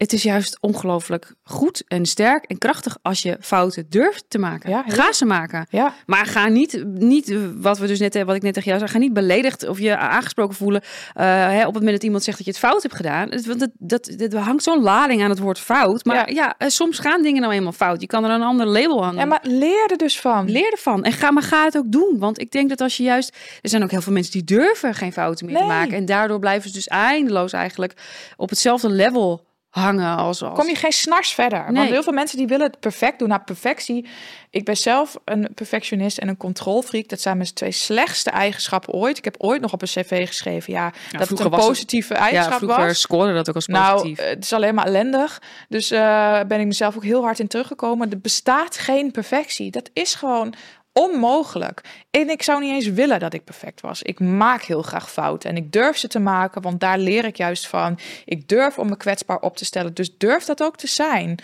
het 0.02 0.14
is 0.14 0.24
juist 0.24 0.58
ongelooflijk 0.62 1.34
goed 1.44 1.84
en 1.88 2.06
sterk 2.06 2.44
en 2.46 2.58
krachtig 2.58 2.98
als 3.02 3.22
je 3.22 3.38
fouten 3.40 3.86
durft 3.90 4.26
te 4.28 4.38
maken. 4.38 4.70
Ja, 4.70 4.84
ga 4.88 5.14
ze 5.14 5.26
maken. 5.26 5.66
Ja, 5.70 5.94
Maar 6.06 6.26
ga 6.26 6.48
niet, 6.48 6.84
niet 6.86 7.30
eh, 7.30 7.38
wat 7.56 7.78
we 7.78 7.88
dus 7.88 8.00
net, 8.00 8.24
wat 8.24 8.36
ik 8.36 8.42
net 8.42 8.54
tegen 8.54 8.68
jou 8.70 8.80
zei, 8.80 8.92
ga 8.92 8.98
niet 8.98 9.14
beledigd 9.14 9.68
of 9.68 9.80
je 9.80 9.98
aangesproken 9.98 10.56
voelen 10.56 10.82
eh, 11.14 11.26
hè, 11.26 11.60
op 11.60 11.66
het 11.66 11.74
moment 11.74 11.92
dat 11.92 12.04
iemand 12.04 12.24
zegt 12.24 12.38
dat 12.38 12.46
je 12.46 12.52
het 12.52 12.62
fout 12.62 12.82
hebt 12.82 12.96
gedaan. 12.96 13.30
Want 13.46 13.60
dat, 13.60 13.70
dat, 13.78 14.14
dat 14.18 14.34
hangt 14.34 14.64
zo'n 14.64 14.82
lading 14.82 15.24
aan 15.24 15.30
het 15.30 15.40
woord 15.40 15.60
fout. 15.60 16.06
Maar 16.06 16.16
Ja. 16.16 16.26
ja, 16.44 16.56
eh, 16.58 16.68
soms 16.68 17.00
gaan 17.00 17.22
dingen 17.22 17.42
nou 17.42 17.54
eenmaal 17.54 17.72
fout. 17.72 18.02
Je 18.02 18.08
kan 18.08 18.24
er 18.24 18.32
een 18.32 18.42
ander 18.42 18.66
label 18.66 19.06
aan 19.06 19.16
ja 19.16 19.26
maar 19.26 19.44
leer 19.44 19.92
er 19.92 19.98
dus 19.98 20.20
van. 20.20 20.52
Leer 20.52 20.72
ervan. 20.72 21.04
En 21.04 21.12
ga, 21.12 21.32
maar 21.32 21.44
ga 21.44 21.64
het 21.64 21.78
ook 21.78 21.92
doen. 21.92 22.20
Want 22.20 22.40
ik 22.40 22.52
denk 22.52 22.70
dat 22.70 22.82
als 22.82 22.98
je 22.98 23.04
juist. 23.04 23.38
Er 23.62 23.70
zijn 23.70 23.84
ook 23.84 23.92
heel 23.92 24.02
veel 24.02 24.14
mensen 24.14 24.32
die 24.32 24.44
durven 24.44 24.94
geen 24.94 25.14
fouten 25.14 25.46
meer 25.46 25.58
te 25.58 25.64
maken. 25.64 25.94
En 25.94 26.06
daardoor 26.06 26.40
blijven 26.40 26.70
ze 26.70 26.76
dus 26.76 26.88
eindeloos 26.88 27.54
eigenlijk 27.54 27.94
op 28.38 28.50
hetzelfde 28.50 28.90
level 28.90 29.50
hangen 29.72 30.18
als. 30.18 30.44
als 30.44 30.58
kom 30.60 30.68
je 30.68 30.76
geen 30.76 30.92
snars 30.92 31.34
verder. 31.34 31.64
Nee. 31.66 31.74
Want 31.76 31.90
heel 31.90 32.04
veel 32.04 32.14
mensen 32.14 32.38
die 32.38 32.48
willen 32.48 32.66
het 32.68 32.80
perfect 32.80 33.20
doen. 33.20 33.28
Nou, 33.28 33.42
perfectie. 33.42 34.06
Ik 34.50 34.66
ben 34.66 34.78
zelf 34.78 35.18
een 35.26 35.48
perfectionist 35.56 36.18
en 36.18 36.28
een 36.28 36.38
controlfreak. 36.38 37.08
Dat 37.08 37.22
zijn 37.22 37.38
mijn 37.38 37.54
twee 37.54 37.72
slechtste 37.72 38.30
eigenschappen 38.30 38.94
ooit. 38.94 39.18
Ik 39.18 39.24
heb 39.24 39.36
ooit 39.38 39.62
nog 39.62 39.74
op 39.74 39.82
een 39.82 39.88
cv 39.88 40.28
geschreven, 40.28 40.74
ja, 40.74 40.92
dat 41.12 41.30
het 41.30 41.40
een 41.40 41.50
was 41.50 41.60
het- 41.60 41.68
positieve 41.68 42.14
ja, 42.14 42.20
eigenschap 42.20 42.58
vroeger 42.58 42.86
was. 42.86 43.00
scoorde 43.02 43.34
dat 43.34 43.50
ook 43.50 43.56
als 43.56 43.68
Nou, 43.68 43.94
positief. 43.96 44.18
eh, 44.20 44.30
het 44.30 44.44
is 44.44 44.54
alleen 44.54 44.76
maar 44.76 44.86
ellendig. 44.86 45.42
Dus 45.70 45.92
eh, 45.92 46.40
ben 46.48 46.60
ik 46.60 46.66
mezelf 46.66 46.96
ook 46.96 47.04
heel 47.04 47.24
hard 47.24 47.40
in 47.40 47.48
teruggekomen. 47.48 48.12
Er 48.12 48.20
bestaat 48.20 48.78
geen 48.78 49.12
perfectie. 49.12 49.72
Dat 49.72 49.90
is 49.94 50.14
gewoon 50.16 50.54
onmogelijk. 50.94 51.82
En 52.12 52.30
ik 52.30 52.44
zou 52.44 52.62
niet 52.62 52.74
eens 52.74 52.88
willen 52.88 53.20
dat 53.20 53.34
ik 53.34 53.44
perfect 53.44 53.82
was. 53.82 54.02
Ik 54.02 54.20
maak 54.20 54.62
heel 54.62 54.82
graag 54.82 55.12
fouten 55.12 55.50
en 55.50 55.56
ik 55.56 55.72
durf 55.72 55.98
ze 55.98 56.08
te 56.08 56.20
maken, 56.20 56.62
want 56.62 56.80
daar 56.80 56.98
leer 56.98 57.26
ik 57.26 57.38
juist 57.38 57.68
van. 57.68 58.00
Ik 58.26 58.48
durf 58.48 58.80
om 58.80 58.90
me 58.90 58.98
kwetsbaar 58.98 59.40
op 59.40 59.58
te 59.58 59.66
stellen. 59.66 59.94
Dus 59.94 60.18
durf 60.18 60.46
dat 60.46 60.64
ook 60.64 60.78
te 60.78 60.88
zijn. 60.88 61.38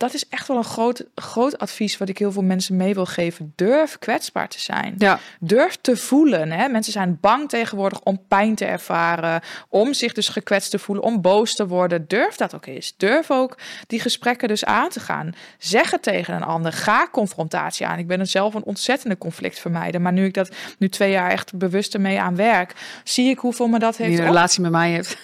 Dat 0.00 0.14
is 0.14 0.28
echt 0.28 0.48
wel 0.48 0.56
een 0.56 0.64
groot, 0.64 1.04
groot 1.14 1.58
advies 1.58 1.98
wat 1.98 2.08
ik 2.08 2.18
heel 2.18 2.32
veel 2.32 2.42
mensen 2.42 2.76
mee 2.76 2.94
wil 2.94 3.06
geven. 3.06 3.52
Durf 3.56 3.98
kwetsbaar 3.98 4.48
te 4.48 4.60
zijn. 4.60 4.94
ja, 4.98 5.18
Durf 5.40 5.76
te 5.80 5.96
voelen. 5.96 6.50
Hè? 6.50 6.68
Mensen 6.68 6.92
zijn 6.92 7.18
bang 7.20 7.48
tegenwoordig 7.48 8.00
om 8.00 8.20
pijn 8.28 8.54
te 8.54 8.64
ervaren, 8.64 9.40
om 9.68 9.94
zich 9.94 10.12
dus 10.12 10.28
gekwetst 10.28 10.70
te 10.70 10.78
voelen, 10.78 11.04
om 11.04 11.20
boos 11.20 11.54
te 11.54 11.66
worden. 11.66 12.04
Durf 12.08 12.36
dat 12.36 12.54
ook 12.54 12.66
eens. 12.66 12.94
Durf 12.96 13.30
ook 13.30 13.56
die 13.86 14.00
gesprekken 14.00 14.48
dus 14.48 14.64
aan 14.64 14.88
te 14.88 15.00
gaan. 15.00 15.32
Zeg 15.58 15.90
het 15.90 16.02
tegen 16.02 16.34
een 16.34 16.42
ander. 16.42 16.72
Ga 16.72 17.08
confrontatie 17.12 17.86
aan. 17.86 17.98
Ik 17.98 18.06
ben 18.06 18.20
er 18.20 18.26
zelf 18.26 18.54
een 18.54 18.64
ontzettende 18.64 19.18
conflictvermijder. 19.18 20.00
Maar 20.00 20.12
nu 20.12 20.24
ik 20.24 20.34
dat 20.34 20.50
nu 20.78 20.88
twee 20.88 21.10
jaar 21.10 21.30
echt 21.30 21.56
bewust 21.56 21.94
ermee 21.94 22.20
aan 22.20 22.36
werk, 22.36 22.74
zie 23.04 23.30
ik 23.30 23.38
hoeveel 23.38 23.66
me 23.68 23.78
dat 23.78 23.96
die 23.96 24.06
heeft 24.06 24.18
een 24.18 24.24
op- 24.24 24.30
relatie 24.30 24.62
met 24.62 24.70
mij 24.70 24.90
hebt. 24.92 25.16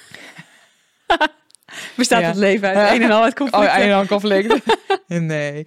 Bestaat 1.96 2.20
Ja. 2.20 2.26
het 2.26 2.36
leven 2.36 2.68
uit 2.68 2.94
een 2.94 3.02
en 3.02 3.10
al 3.10 3.22
uit 3.22 3.34
conflicten? 3.34 3.70
Oh, 3.70 3.76
een 3.76 3.90
en 3.90 3.96
al 3.96 4.06
conflict. 4.06 4.62
nee. 5.06 5.66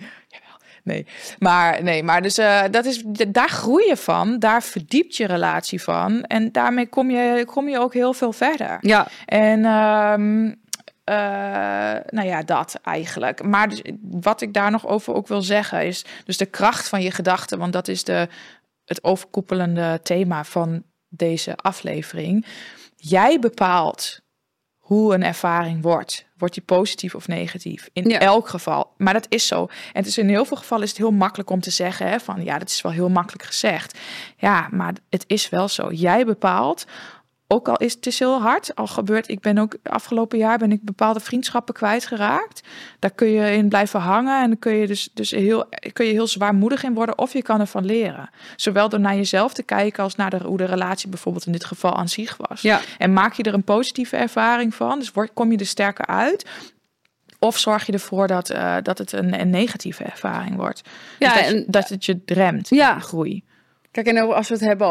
Nee, 0.84 1.06
maar, 1.39 1.84
nee, 1.84 2.04
maar 2.04 2.22
dus, 2.22 2.38
eh, 2.38 2.62
dat 2.72 2.86
is, 2.86 3.04
daar 3.28 3.50
groei 3.50 3.88
je 3.88 3.98
van, 3.98 4.39
daar 4.39 4.63
verdiept 4.63 5.16
je 5.16 5.25
relatie 5.25 5.82
van. 5.82 6.24
En 6.24 6.51
daarmee 6.51 6.88
kom 6.88 7.10
je, 7.10 7.44
kom 7.46 7.70
je 7.70 7.80
ook 7.80 7.94
heel 7.94 8.13
veel 8.13 8.32
verder. 8.32 8.78
Ja, 8.82 9.08
En 9.25 9.66
ehm, 9.66 10.51
eh, 11.04 11.16
nou 12.10 12.28
ja, 12.28 12.44
dat 12.44 12.80
eigenlijk. 12.84 13.44
Maar 13.44 13.70
dus, 13.70 13.82
wat 14.01 14.42
ik 14.42 14.54
daar 14.54 14.72
nog 14.72 14.88
over 14.88 15.13
ook 15.13 15.28
wil 15.28 15.42
zeggen 15.42 15.86
is 15.86 16.06
dus 16.25 16.38
de 16.38 16.46
kracht 16.46 16.89
van 16.89 17.01
je 17.01 17.12
gedachten. 17.12 17.60
Want 17.60 17.74
dat 17.74 17.88
is 17.88 18.04
de, 18.04 18.28
het 18.86 19.04
overkoepelende 19.04 20.00
thema 20.04 20.44
van 20.44 20.84
deze 21.08 21.56
aflevering. 21.56 22.46
Jij 22.96 23.39
bepaalt 23.39 24.22
hoe 24.89 25.13
een 25.13 25.24
ervaring 25.24 25.81
wordt. 25.81 26.25
Wordt 26.38 26.53
die 26.53 26.63
positief 26.63 27.15
of 27.15 27.27
negatief? 27.27 27.89
In 27.93 28.10
Ja. 28.10 28.19
elk 28.19 28.48
geval. 28.48 28.91
Maar 28.98 29.13
dat 29.13 29.25
is 29.29 29.48
zo. 29.48 29.62
En 29.62 29.69
het 29.93 30.05
is 30.05 30.17
in 30.17 30.29
heel 30.29 30.46
veel 30.46 30.58
gevallen 30.58 30.84
is 30.84 30.89
het 30.89 30.98
heel 30.98 31.12
makkelijk 31.12 31.50
om 31.50 31.60
te 31.60 31.72
zeggen 31.72 32.10
hè, 32.10 32.19
van 32.19 32.43
ja, 32.43 32.58
dat 32.60 32.69
is 32.69 32.81
wel 32.81 32.91
heel 32.91 33.10
makkelijk 33.10 33.43
gezegd. 33.43 33.98
Ja, 34.38 34.67
maar 34.72 34.93
het 35.10 35.24
is 35.27 35.50
wel 35.50 35.67
zo. 35.67 35.91
Jij 35.91 36.25
bepaalt. 36.25 36.86
Ook 37.51 37.68
al 37.68 37.77
is 37.77 37.94
het 37.94 38.06
is 38.06 38.20
heel 38.20 38.41
hard, 38.41 38.75
al 38.75 38.88
gebeurt, 38.88 39.27
ik 39.29 39.39
ben 39.39 39.58
ook 39.58 39.75
afgelopen 39.84 40.38
jaar 40.38 40.58
ben 40.58 40.72
ik 40.72 40.84
bepaalde 40.84 41.20
vriendschappen 41.20 41.74
kwijtgeraakt. 41.74 42.62
Daar 43.00 43.12
kun 43.12 43.27
je 43.27 43.51
in 43.51 43.70
blijven 43.70 44.00
hangen 44.00 44.41
en 44.41 44.48
dan 44.48 44.60
kun 44.60 44.74
je 44.74 44.88
dus, 44.88 45.10
dus 45.13 45.32
heel, 45.32 45.70
kun 45.94 46.06
je 46.06 46.12
heel 46.12 46.27
zwaarmoedig 46.27 46.84
in 46.84 46.94
worden 46.94 47.18
of 47.18 47.34
je 47.34 47.41
kan 47.41 47.60
ervan 47.60 47.86
leren. 47.86 48.29
Zowel 48.56 48.89
door 48.89 49.00
naar 49.00 49.15
jezelf 49.15 49.53
te 49.53 49.63
kijken 49.63 50.03
als 50.03 50.15
naar 50.15 50.29
de, 50.29 50.38
hoe 50.44 50.58
de 50.58 50.65
relatie 50.65 51.10
bijvoorbeeld 51.10 51.46
in 51.46 51.51
dit 51.51 51.65
geval 51.65 51.96
aan 51.96 52.10
zich 52.10 52.38
was. 52.38 52.62
Ja. 52.62 52.82
En 52.98 53.13
maak 53.13 53.34
je 53.34 53.44
er 53.44 53.53
een 53.53 53.63
positieve 53.63 54.15
ervaring 54.18 54.75
van, 54.75 55.00
dus 55.00 55.12
word, 55.12 55.34
kom 55.34 55.51
je 55.51 55.58
er 55.58 55.65
sterker 55.65 56.06
uit. 56.06 56.46
Of 57.39 57.58
zorg 57.58 57.86
je 57.86 57.91
ervoor 57.91 58.27
dat, 58.27 58.50
eh, 58.50 58.75
dat 58.84 58.98
het 58.98 59.12
een, 59.12 59.39
een 59.39 59.50
negatieve 59.50 60.03
ervaring 60.03 60.56
wordt. 60.56 60.82
Ja, 61.20 61.34
dus 61.34 61.44
dat, 61.44 61.53
en- 61.53 61.63
dat 61.68 61.89
het 61.89 62.06
je 62.06 62.22
remt, 62.25 62.70
Ja. 62.70 63.00
groei. 63.00 63.44
Kijk, 63.91 64.08
en 64.08 64.34
als 64.36 64.48
we 64.48 64.53
het 64.53 64.63
hebben 64.63 64.88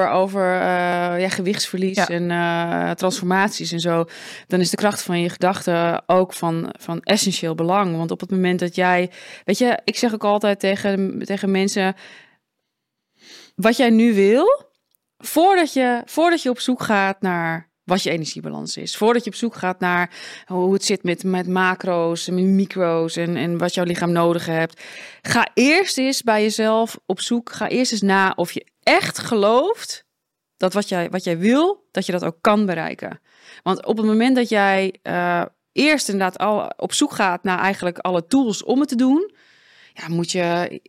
over, 0.00 0.08
over 0.10 0.54
eh, 0.54 1.20
ja, 1.20 1.28
gewichtsverlies 1.28 1.96
Ja. 1.96 2.08
en 2.08 2.30
eh, 2.30 2.90
transformaties 2.90 3.72
en 3.72 3.80
zo, 3.80 4.04
dan 4.46 4.60
is 4.60 4.70
de 4.70 4.76
kracht 4.76 5.02
van 5.02 5.20
je 5.20 5.28
gedachten 5.28 6.02
ook 6.06 6.32
van, 6.32 6.74
van 6.78 7.00
essentieel 7.00 7.54
belang. 7.54 7.96
Want 7.96 8.10
op 8.10 8.20
het 8.20 8.30
moment 8.30 8.58
dat 8.60 8.74
jij, 8.74 9.10
weet 9.44 9.58
je, 9.58 9.78
ik 9.84 9.96
zeg 9.96 10.14
ook 10.14 10.24
altijd 10.24 10.60
tegen, 10.60 11.22
tegen 11.24 11.50
mensen, 11.50 11.94
wat 13.54 13.76
jij 13.76 13.90
nu 13.90 14.14
wil, 14.14 14.70
voordat 15.18 15.72
je, 15.72 16.02
voordat 16.04 16.42
je 16.42 16.50
op 16.50 16.60
zoek 16.60 16.82
gaat 16.82 17.20
naar 17.20 17.70
wat 17.84 18.02
je 18.02 18.10
energiebalans 18.10 18.76
is, 18.76 18.96
voordat 18.96 19.24
je 19.24 19.30
op 19.30 19.36
zoek 19.36 19.54
gaat 19.54 19.80
naar 19.80 20.10
hoe 20.46 20.72
het 20.72 20.84
zit 20.84 21.02
met, 21.02 21.24
met 21.24 21.48
macro's 21.48 22.28
en 22.28 22.54
micro's 22.54 23.16
en, 23.16 23.36
en 23.36 23.58
wat 23.58 23.74
jouw 23.74 23.84
lichaam 23.84 24.12
nodig 24.12 24.46
hebt, 24.46 24.82
ga 25.22 25.48
eerst 25.54 25.98
eens 25.98 26.22
bij 26.22 26.42
jezelf 26.42 26.98
op 27.06 27.20
zoek. 27.20 27.52
Ga 27.52 27.68
eerst 27.68 27.92
eens 27.92 28.00
na 28.00 28.32
of 28.36 28.52
je 28.52 28.66
echt 28.82 29.18
gelooft 29.18 30.04
dat 30.56 30.72
wat 30.72 30.88
jij, 30.88 31.10
wat 31.10 31.24
jij 31.24 31.38
wil, 31.38 31.88
dat 31.90 32.06
je 32.06 32.12
dat 32.12 32.24
ook 32.24 32.36
kan 32.40 32.66
bereiken. 32.66 33.20
Want 33.62 33.86
op 33.86 33.96
het 33.96 34.06
moment 34.06 34.36
dat 34.36 34.48
jij 34.48 34.94
eh, 35.02 35.42
eerst 35.72 36.08
inderdaad 36.08 36.38
al 36.38 36.72
op 36.76 36.92
zoek 36.92 37.12
gaat 37.12 37.42
naar 37.42 37.58
eigenlijk 37.58 37.98
alle 37.98 38.26
tools 38.26 38.64
om 38.64 38.80
het 38.80 38.88
te 38.88 38.96
doen, 38.96 39.34
ja, 39.92 40.08
moet 40.08 40.30
je, 40.30 40.80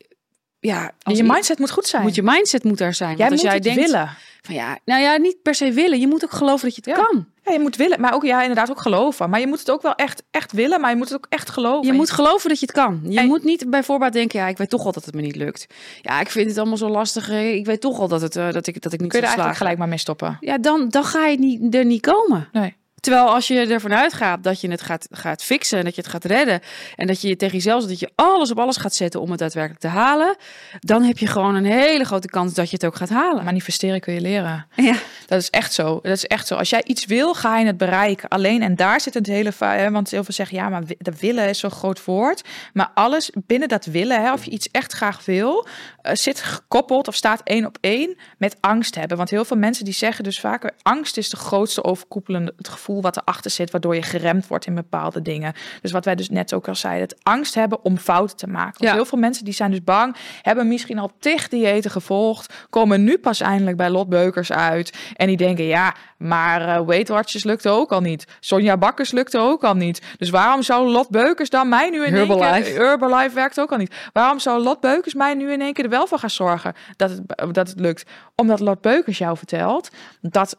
ja, 0.60 0.92
als 1.02 1.18
je 1.18 1.24
mindset 1.24 1.60
moet 1.60 1.72
goed 1.72 1.88
zijn. 1.88 2.04
moet 2.04 2.16
je 2.16 2.24
mindset 2.24 2.64
moet 2.64 2.78
daar 2.78 2.94
zijn. 2.94 3.18
jij 3.18 3.30
Want 3.30 3.32
als 3.32 3.42
moet 3.42 3.50
jij 3.50 3.60
het 3.60 3.64
denkt 3.64 3.92
willen. 3.92 4.18
Van 4.46 4.56
ja, 4.56 4.78
nou 4.86 5.02
ja, 5.02 5.18
niet 5.18 5.42
per 5.42 5.56
se 5.56 5.72
willen. 5.72 6.00
Je 6.00 6.08
moet 6.08 6.24
ook 6.24 6.32
geloven 6.32 6.66
dat 6.68 6.76
je 6.76 6.82
het 6.86 6.98
Ja. 7.00 7.06
kan. 7.06 7.26
Ja, 7.44 7.52
je 7.54 7.60
moet 7.60 7.76
willen, 7.76 8.02
maar 8.02 8.14
ook 8.14 8.24
ja, 8.24 8.42
inderdaad 8.42 8.70
ook 8.70 8.82
geloven. 8.82 9.30
Maar 9.30 9.40
je 9.40 9.48
moet 9.48 9.60
het 9.60 9.72
ook 9.72 9.82
wel 9.82 9.96
echt, 9.96 10.24
echt 10.32 10.52
willen, 10.52 10.82
maar 10.82 10.90
je 10.90 10.96
moet 10.96 11.10
het 11.10 11.18
ook 11.18 11.26
echt 11.30 11.50
geloven. 11.50 11.88
Je 11.88 11.94
moet 11.94 12.10
geloven 12.12 12.50
dat 12.50 12.60
je 12.60 12.66
het 12.66 12.76
kan. 12.76 13.00
Je 13.08 13.20
En- 13.20 13.28
moet 13.28 13.44
niet 13.44 13.70
bij 13.70 13.84
voorbaat 13.84 14.14
denken, 14.14 14.40
ja, 14.40 14.48
ik 14.48 14.58
weet 14.58 14.70
toch 14.70 14.86
al 14.86 14.92
dat 14.92 15.06
het 15.06 15.14
me 15.16 15.22
niet 15.22 15.36
lukt. 15.36 15.68
Ja, 16.02 16.20
ik 16.20 16.30
vind 16.30 16.50
het 16.50 16.58
allemaal 16.58 16.78
zo 16.78 16.90
lastig. 16.90 17.30
Ik 17.30 17.66
weet 17.66 17.82
toch 17.82 18.00
al 18.00 18.08
dat, 18.08 18.22
het, 18.22 18.36
eh, 18.36 18.52
dat, 18.52 18.68
ik, 18.68 18.82
dat 18.82 18.94
ik 18.94 19.00
niet 19.00 19.10
kun 19.10 19.20
je 19.20 19.26
er 19.26 19.32
eigenlijk 19.32 19.58
gelijk 19.58 19.78
maar 19.78 19.88
mee 19.88 19.98
stoppen. 19.98 20.38
Ja, 20.40 20.58
dan, 20.58 20.90
dan 20.90 21.04
ga 21.04 21.26
je 21.28 21.38
niet, 21.40 21.76
er 21.76 21.86
niet 21.86 22.02
komen. 22.02 22.50
Nee. 22.52 22.76
Terwijl 23.04 23.34
als 23.34 23.48
je 23.48 23.66
ervan 23.66 23.94
uitgaat 23.94 24.44
dat 24.44 24.62
je 24.62 24.70
het 24.70 24.82
gaat, 24.82 25.08
gaat 25.12 25.44
fixen 25.44 25.78
en 25.78 25.84
dat 25.84 25.96
je 25.96 26.02
het 26.02 26.10
gaat 26.10 26.26
redden. 26.26 26.60
En 26.96 27.08
dat 27.08 27.22
je 27.22 27.36
tegen 27.36 27.56
jezelf 27.56 27.86
dat 27.86 28.00
je 28.00 28.10
alles 28.16 28.52
op 28.52 28.60
alles 28.60 28.78
gaat 28.78 28.94
zetten 28.94 29.22
om 29.22 29.30
het 29.30 29.40
daadwerkelijk 29.40 29.82
te 29.82 29.88
halen. 29.88 30.36
Dan 30.80 31.04
heb 31.04 31.18
je 31.18 31.28
gewoon 31.28 31.56
een 31.56 31.66
hele 31.66 32.04
grote 32.04 32.28
kans 32.28 32.54
dat 32.54 32.70
je 32.70 32.76
het 32.76 32.86
ook 32.86 32.96
gaat 32.96 33.10
halen. 33.10 33.44
Manifesteren 33.44 34.00
kun 34.00 34.14
je 34.14 34.22
leren. 34.22 34.68
Ja. 34.76 34.96
Dat 35.28 35.42
is 35.42 35.50
echt 35.50 35.74
zo. 35.74 36.00
Dat 36.02 36.12
is 36.12 36.26
echt 36.26 36.48
zo. 36.48 36.56
Als 36.56 36.70
jij 36.70 36.84
iets 36.84 37.06
wil, 37.06 37.34
ga 37.34 37.58
je 37.58 37.66
het 37.66 37.78
bereiken. 37.78 38.30
Alleen 38.30 38.62
en 38.62 38.76
daar 38.76 39.02
zit 39.02 39.14
het 39.14 39.28
hele. 39.28 39.52
hè, 39.60 39.92
Want 39.92 40.12
heel 40.12 40.24
veel 40.24 40.34
zeggen 40.34 40.58
ja, 40.58 40.70
maar 40.70 40.84
dat 40.98 41.20
willen 41.20 41.50
is 41.50 41.60
zo'n 41.60 41.72
groot 41.72 42.06
woord. 42.06 42.42
Maar 42.74 42.92
alles 42.94 43.32
binnen 43.46 43.68
dat 43.68 43.86
willen, 43.86 44.22
hè, 44.22 44.34
of 44.34 44.46
je 44.46 44.52
iets 44.52 44.70
echt 44.72 44.94
graag 44.94 45.26
wil, 45.26 45.68
eh, 46.02 46.16
zit 46.16 46.42
gekoppeld 46.42 47.08
of 47.08 47.16
staat 47.16 47.42
één 47.44 47.66
op 47.66 47.78
één 47.82 48.18
met 48.38 48.58
angst 48.60 48.96
hebben. 48.96 49.18
Want 49.18 49.30
heel 49.30 49.46
veel 49.46 49.58
mensen 49.58 49.86
die 49.86 49.94
zeggen 49.94 50.24
dus 50.24 50.40
vaker: 50.40 50.72
angst 50.82 51.18
is 51.18 51.30
de 51.30 51.38
grootste 51.38 51.84
overkoepelende 51.84 52.54
het 52.58 52.68
gevoel 52.68 52.93
wat 53.02 53.18
erachter 53.18 53.52
zit, 53.52 53.72
waardoor 53.72 53.96
je 53.96 54.02
geremd 54.02 54.48
wordt 54.48 54.66
in 54.66 54.76
bepaalde 54.76 55.22
dingen. 55.22 55.54
Dus 55.82 55.92
wat 55.92 56.06
wij 56.06 56.16
dus 56.16 56.30
net 56.30 56.54
ook 56.54 56.68
al 56.68 56.76
zeiden: 56.76 57.08
het 57.08 57.24
angst 57.24 57.56
hebben 57.56 57.84
om 57.84 57.98
fouten 57.98 58.38
te 58.38 58.48
maken. 58.48 58.86
Ja. 58.86 58.94
heel 58.94 59.06
veel 59.06 59.20
mensen 59.20 59.46
die 59.46 59.54
zijn 59.54 59.72
dus 59.72 59.84
bang, 59.84 60.16
hebben 60.42 60.68
misschien 60.68 61.00
al 61.00 61.12
tig 61.20 61.48
diëten 61.48 61.92
gevolgd, 61.92 62.54
komen 62.70 63.04
nu 63.04 63.18
pas 63.18 63.42
eindelijk 63.42 63.78
bij 63.78 63.90
Lot 63.90 64.10
Beukers 64.10 64.52
uit. 64.52 64.98
En 65.16 65.28
die 65.28 65.38
denken, 65.38 65.66
ja, 65.66 65.96
maar 66.18 66.68
eh 66.68 66.86
Weight 66.86 67.08
Watchers 67.08 67.44
lukte 67.44 67.70
ook 67.70 67.92
al 67.92 68.02
niet. 68.02 68.28
Sonja 68.40 68.78
Bakkers 68.78 69.12
lukte 69.12 69.38
ook 69.38 69.64
al 69.64 69.74
niet. 69.74 70.02
Dus 70.18 70.30
waarom 70.30 70.62
zou 70.62 70.90
Lot 70.90 71.10
Beukers 71.10 71.50
dan 71.50 71.70
mij 71.70 71.90
nu 71.90 72.06
in 72.06 72.16
één 72.16 72.28
Herbalife. 72.28 72.72
keer... 72.72 72.82
Herbalife 72.82 73.36
werkt 73.36 73.60
ook 73.60 73.72
al 73.72 73.78
niet. 73.78 73.96
Waarom 74.14 74.40
zou 74.40 74.62
Lot 74.62 74.80
Beukers 74.80 75.14
mij 75.14 75.34
nu 75.34 75.52
in 75.52 75.62
één 75.62 75.74
keer 75.74 75.84
er 75.84 75.90
wel 75.90 76.08
voor 76.08 76.20
gaan 76.20 76.30
zorgen 76.30 76.74
dat 76.96 77.10
het, 77.10 77.54
dat 77.54 77.68
het 77.68 77.80
lukt? 77.80 78.04
Omdat 78.36 78.60
Lot 78.60 78.82
Beukers 78.82 79.18
jou 79.18 79.38
vertelt 79.38 79.90
dat 80.22 80.58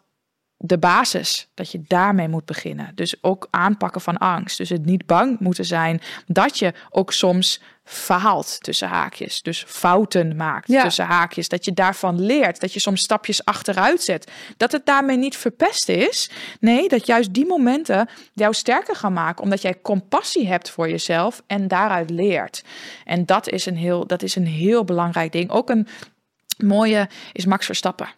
de 0.66 0.78
basis, 0.78 1.48
dat 1.54 1.70
je 1.70 1.82
daarmee 1.86 2.28
moet 2.28 2.44
beginnen. 2.44 2.92
Dus 2.94 3.14
ook 3.20 3.48
aanpakken 3.50 4.00
van 4.00 4.18
angst. 4.18 4.58
Dus 4.58 4.68
het 4.68 4.84
niet 4.84 5.06
bang 5.06 5.38
moeten 5.40 5.64
zijn 5.64 6.00
dat 6.26 6.58
je 6.58 6.72
ook 6.90 7.12
soms 7.12 7.60
faalt 7.84 8.62
tussen 8.62 8.88
haakjes. 8.88 9.42
Dus 9.42 9.64
fouten 9.66 10.36
maakt 10.36 10.68
Ja. 10.68 10.82
tussen 10.82 11.04
haakjes. 11.04 11.48
Dat 11.48 11.64
je 11.64 11.72
daarvan 11.72 12.20
leert. 12.20 12.60
Dat 12.60 12.72
je 12.72 12.80
soms 12.80 13.00
stapjes 13.00 13.44
achteruit 13.44 14.02
zet. 14.02 14.30
Dat 14.56 14.72
het 14.72 14.86
daarmee 14.86 15.16
niet 15.16 15.36
verpest 15.36 15.88
is. 15.88 16.30
Nee, 16.60 16.88
dat 16.88 17.06
juist 17.06 17.34
die 17.34 17.46
momenten 17.46 18.08
jou 18.32 18.54
sterker 18.54 18.96
gaan 18.96 19.12
maken. 19.12 19.42
Omdat 19.44 19.62
jij 19.62 19.80
compassie 19.82 20.48
hebt 20.48 20.70
voor 20.70 20.88
jezelf 20.88 21.42
en 21.46 21.68
daaruit 21.68 22.10
leert. 22.10 22.64
En 23.04 23.26
dat 23.26 23.48
is 23.48 23.66
een 23.66 23.76
heel, 23.76 24.06
dat 24.06 24.22
is 24.22 24.36
een 24.36 24.46
heel 24.46 24.84
belangrijk 24.84 25.32
ding. 25.32 25.50
Ook 25.50 25.70
een 25.70 25.88
mooie 26.58 27.08
is 27.32 27.44
Max 27.46 27.66
Verstappen. 27.66 28.08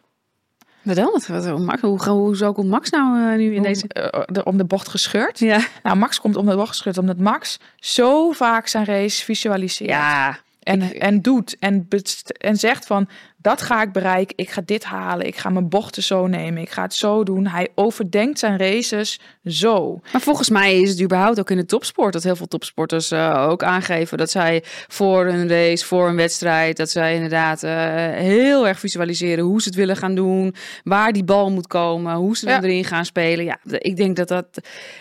Wat 0.87 0.97
dan? 0.97 1.21
Wat, 1.67 1.81
hoe, 1.81 2.03
hoezo 2.09 2.53
komt 2.53 2.69
Max 2.69 2.91
nou 2.91 3.31
eh, 3.33 3.37
nu 3.37 3.55
in 3.55 3.63
deze... 3.63 3.89
Eh, 3.89 4.21
de- 4.27 4.45
om 4.45 4.57
de 4.57 4.65
bocht 4.65 4.89
gescheurd. 4.89 5.39
Ja. 5.39 5.61
Nou, 5.83 5.97
Max 5.97 6.21
komt 6.21 6.37
om 6.37 6.47
de 6.47 6.57
bocht 6.57 6.69
gescheurd 6.69 6.99
omdat 6.99 7.17
Max 7.19 7.59
zo 7.77 8.33
vaak 8.33 8.67
zijn 8.67 8.85
race 8.85 9.25
visualiseert. 9.25 9.91
Ja. 9.91 10.39
En, 10.67 11.01
en 11.01 11.23
doet 11.23 11.57
en, 11.59 11.89
en 12.39 12.57
zegt 12.57 12.87
van 12.87 13.09
dat 13.37 13.63
ga 13.63 13.83
ik 13.83 13.93
bereiken, 13.93 14.37
ik 14.39 14.51
ga 14.51 14.63
dit 14.65 14.85
halen, 14.85 15.27
ik 15.27 15.37
ga 15.37 15.49
mijn 15.49 15.69
bochten 15.69 16.03
zo 16.03 16.27
nemen, 16.27 16.63
ik 16.63 16.71
ga 16.71 16.83
het 16.83 16.95
zo 16.95 17.23
doen. 17.25 17.47
Hij 17.47 17.69
overdenkt 17.75 18.39
zijn 18.39 18.59
races 18.59 19.21
zo. 19.45 20.01
Maar 20.13 20.21
volgens 20.21 20.51
mij 20.51 20.81
is 20.81 20.91
het 20.91 21.03
überhaupt 21.03 21.39
ook 21.41 21.51
in 21.51 21.57
de 21.57 21.65
topsport 21.67 22.13
dat 22.13 22.23
heel 22.23 22.37
veel 22.37 22.49
topsporters 22.49 23.11
eh, 23.11 23.47
ook 23.49 23.63
aangeven 23.63 24.19
dat 24.19 24.31
zij 24.31 24.63
voor 24.89 25.27
een 25.27 25.49
race, 25.49 25.85
voor 25.87 26.09
een 26.09 26.17
wedstrijd, 26.17 26.77
dat 26.77 26.91
zij 26.91 27.15
inderdaad 27.15 27.63
eh, 27.63 27.73
heel 28.11 28.67
erg 28.69 28.79
visualiseren 28.79 29.45
hoe 29.45 29.63
ze 29.63 29.69
het 29.69 29.77
willen 29.79 29.97
gaan 29.97 30.15
doen, 30.15 30.55
waar 30.85 31.13
die 31.13 31.25
bal 31.25 31.51
moet 31.51 31.67
komen, 31.67 32.15
hoe 32.15 32.37
ze 32.37 32.49
Ja. 32.49 32.63
erin 32.63 32.85
gaan 32.85 33.05
spelen. 33.05 33.45
Ja, 33.45 33.59
ik 33.65 33.97
denk 33.97 34.17
dat 34.17 34.29
dat. 34.29 34.47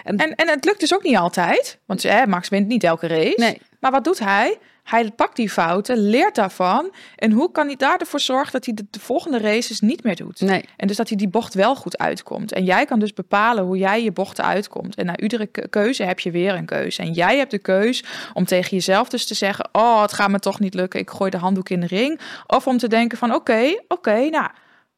En, 0.04 0.18
En, 0.18 0.36
en 0.36 0.48
het 0.48 0.66
lukt 0.66 0.80
dus 0.80 0.94
ook 0.94 1.04
niet 1.04 1.18
altijd, 1.18 1.80
want 1.86 2.04
hè, 2.04 2.28
Max 2.28 2.50
wint 2.50 2.68
niet 2.68 2.84
elke 2.84 3.08
race. 3.08 3.34
nee, 3.38 3.62
Maar 3.80 3.92
wat 3.92 4.04
doet 4.04 4.20
hij? 4.20 4.58
Hij 4.86 5.12
pakt 5.12 5.36
die 5.36 5.50
fouten, 5.50 5.98
leert 5.98 6.36
daarvan. 6.36 6.94
En 7.16 7.32
hoe 7.32 7.52
kan 7.52 7.66
hij 7.66 7.76
daar 7.76 7.98
ervoor 7.98 8.20
zorgen 8.20 8.52
dat 8.52 8.66
hij 8.66 8.74
de, 8.74 8.86
de 8.90 9.00
volgende 9.00 9.38
races 9.38 9.80
niet 9.80 10.04
meer 10.04 10.16
doet? 10.16 10.40
nee. 10.40 10.66
En 10.78 10.88
dus 10.88 10.98
dat 10.98 11.08
hij 11.10 11.18
die 11.18 11.28
bocht 11.28 11.54
wel 11.54 11.76
goed 11.76 11.98
uitkomt. 11.98 12.54
En 12.54 12.64
jij 12.64 12.86
kan 12.86 13.00
dus 13.00 13.14
bepalen 13.14 13.64
hoe 13.64 13.78
jij 13.78 14.04
je 14.04 14.12
bochten 14.12 14.44
uitkomt. 14.46 14.96
En 14.96 15.06
na 15.06 15.18
iedere 15.18 15.46
ke- 15.46 15.68
keuze 15.68 16.04
heb 16.04 16.20
je 16.20 16.32
weer 16.32 16.54
een 16.56 16.66
keuze. 16.66 17.02
En 17.02 17.12
jij 17.12 17.38
hebt 17.38 17.52
de 17.52 17.60
keus 17.60 18.04
om 18.34 18.46
tegen 18.46 18.70
jezelf 18.70 19.10
dus 19.10 19.28
te 19.28 19.34
zeggen... 19.34 19.70
oh, 19.72 20.02
het 20.02 20.14
gaat 20.14 20.30
me 20.30 20.40
toch 20.40 20.60
niet 20.60 20.74
lukken, 20.74 21.00
ik 21.00 21.10
gooi 21.10 21.30
de 21.32 21.38
handdoek 21.38 21.70
in 21.70 21.80
de 21.80 21.88
ring. 21.88 22.20
Of 22.48 22.68
om 22.68 22.78
te 22.78 22.88
denken 22.88 23.18
van 23.18 23.34
oké, 23.34 23.82
oké, 23.88 24.30
nou... 24.30 24.50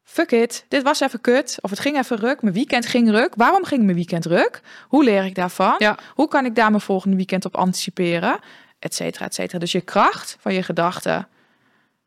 Fuck 0.10 0.32
it, 0.32 0.66
dit 0.68 0.84
was 0.84 1.00
even 1.00 1.22
kut. 1.22 1.58
Of 1.62 1.70
het 1.70 1.80
ging 1.80 1.98
even 1.98 2.18
ruk. 2.18 2.42
Mijn 2.42 2.54
weekend 2.54 2.86
ging 2.86 3.10
ruk. 3.10 3.34
Waarom 3.36 3.64
ging 3.64 3.84
mijn 3.84 3.96
weekend 3.96 4.26
ruk? 4.26 4.62
Hoe 4.88 5.04
leer 5.04 5.26
ik 5.26 5.36
daarvan? 5.36 5.76
Ja. 5.78 5.98
Hoe 6.14 6.28
kan 6.28 6.46
ik 6.46 6.56
daar 6.56 6.70
mijn 6.70 6.82
volgende 6.82 7.16
weekend 7.16 7.46
op 7.46 7.58
anticiperen? 7.58 8.40
Et 8.80 8.96
cetera, 8.96 9.26
et 9.26 9.34
cetera. 9.34 9.60
Dus 9.60 9.72
je 9.72 9.82
kracht 9.82 10.38
van 10.40 10.54
je 10.54 10.64
gedachten 10.64 11.28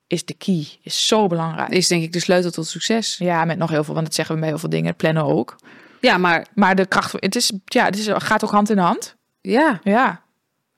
is 0.07 0.25
de 0.25 0.35
key. 0.35 0.67
Is 0.83 1.07
zo 1.07 1.27
belangrijk. 1.27 1.69
Is 1.71 1.89
denk 1.89 2.03
ik 2.03 2.13
de 2.13 2.21
sleutel 2.21 2.51
tot 2.51 2.67
succes. 2.67 3.17
Ja, 3.19 3.45
met 3.45 3.59
nog 3.59 3.71
heel 3.71 3.85
veel, 3.85 3.95
want 3.95 4.07
dat 4.07 4.15
zeggen 4.15 4.35
we 4.35 4.41
bij 4.41 4.51
heel 4.51 4.59
veel 4.59 4.69
dingen. 4.69 4.97
Plannen 4.97 5.25
ook. 5.25 5.57
Ja, 6.01 6.19
maar 6.19 6.47
Maar 6.55 6.75
de 6.75 6.87
kracht, 6.87 7.13
het 7.13 7.37
is, 7.37 7.53
ja, 7.65 7.85
het 7.85 7.99
is, 7.99 8.09
gaat 8.13 8.45
ook 8.45 8.51
hand 8.51 8.71
in 8.71 8.79
hand. 8.79 9.17
ja. 9.41 9.81
Ja. 9.83 10.23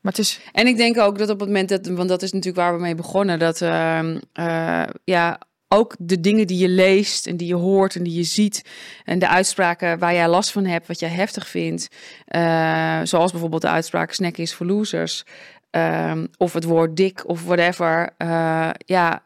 Maar 0.00 0.12
het 0.12 0.20
is, 0.20 0.40
En 0.52 0.66
ik 0.66 0.76
denk 0.76 0.98
ook 0.98 1.18
dat 1.18 1.30
op 1.30 1.38
het 1.40 1.48
moment 1.48 1.68
dat, 1.68 1.86
want 1.86 2.08
dat 2.08 2.22
is 2.22 2.32
natuurlijk 2.32 2.64
waar 2.64 2.74
we 2.74 2.80
mee 2.80 2.94
begonnen, 2.94 3.38
dat 3.38 3.60
ehm, 3.60 4.18
eh, 4.32 4.82
ja, 5.04 5.38
ook 5.68 5.94
de 5.98 6.20
dingen 6.20 6.46
die 6.46 6.58
je 6.58 6.68
leest 6.68 7.26
en 7.26 7.36
die 7.36 7.46
je 7.46 7.54
hoort 7.54 7.96
en 7.96 8.02
die 8.02 8.14
je 8.14 8.22
ziet 8.22 8.64
en 9.04 9.18
de 9.18 9.28
uitspraken 9.28 9.98
waar 9.98 10.14
jij 10.14 10.28
last 10.28 10.50
van 10.50 10.64
hebt, 10.64 10.86
wat 10.86 10.98
jij 11.00 11.08
heftig 11.08 11.48
vindt, 11.48 11.88
eh, 12.26 13.00
zoals 13.02 13.30
bijvoorbeeld 13.30 13.62
de 13.62 13.68
uitspraak 13.68 14.12
snack 14.12 14.36
is 14.36 14.54
voor 14.54 14.66
losers, 14.66 15.24
ehm, 15.72 16.26
of 16.36 16.52
het 16.52 16.64
woord 16.64 16.96
dik 16.96 17.28
of 17.28 17.44
whatever, 17.44 18.14
eh, 18.16 18.70
ja, 18.86 19.22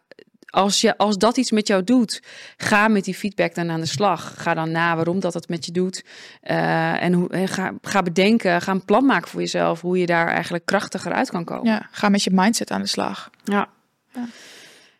Als, 0.46 0.80
je, 0.80 0.98
als 0.98 1.18
dat 1.18 1.36
iets 1.36 1.50
met 1.50 1.66
jou 1.66 1.84
doet, 1.84 2.22
ga 2.56 2.88
met 2.88 3.04
die 3.04 3.14
feedback 3.14 3.54
dan 3.54 3.70
aan 3.70 3.80
de 3.80 3.86
slag. 3.86 4.34
Ga 4.36 4.54
dan 4.54 4.70
na 4.70 4.94
waarom 4.94 5.20
dat 5.20 5.34
het 5.34 5.48
met 5.48 5.66
je 5.66 5.72
doet. 5.72 6.04
Uh, 6.42 7.02
en, 7.02 7.12
hoe, 7.12 7.28
en 7.28 7.48
ga, 7.48 7.72
ga 7.82 8.02
bedenken, 8.02 8.62
ga 8.62 8.72
een 8.72 8.84
plan 8.84 9.04
maken 9.04 9.28
voor 9.28 9.40
jezelf 9.40 9.80
hoe 9.80 9.98
je 9.98 10.06
daar 10.06 10.28
eigenlijk 10.28 10.64
krachtiger 10.64 11.12
uit 11.12 11.30
kan 11.30 11.44
komen. 11.44 11.72
Ja, 11.72 11.88
ga 11.90 12.08
met 12.08 12.22
je 12.22 12.30
mindset 12.32 12.70
aan 12.70 12.80
de 12.80 12.88
slag. 12.88 13.30
Ja. 13.44 13.68
ja. 14.12 14.24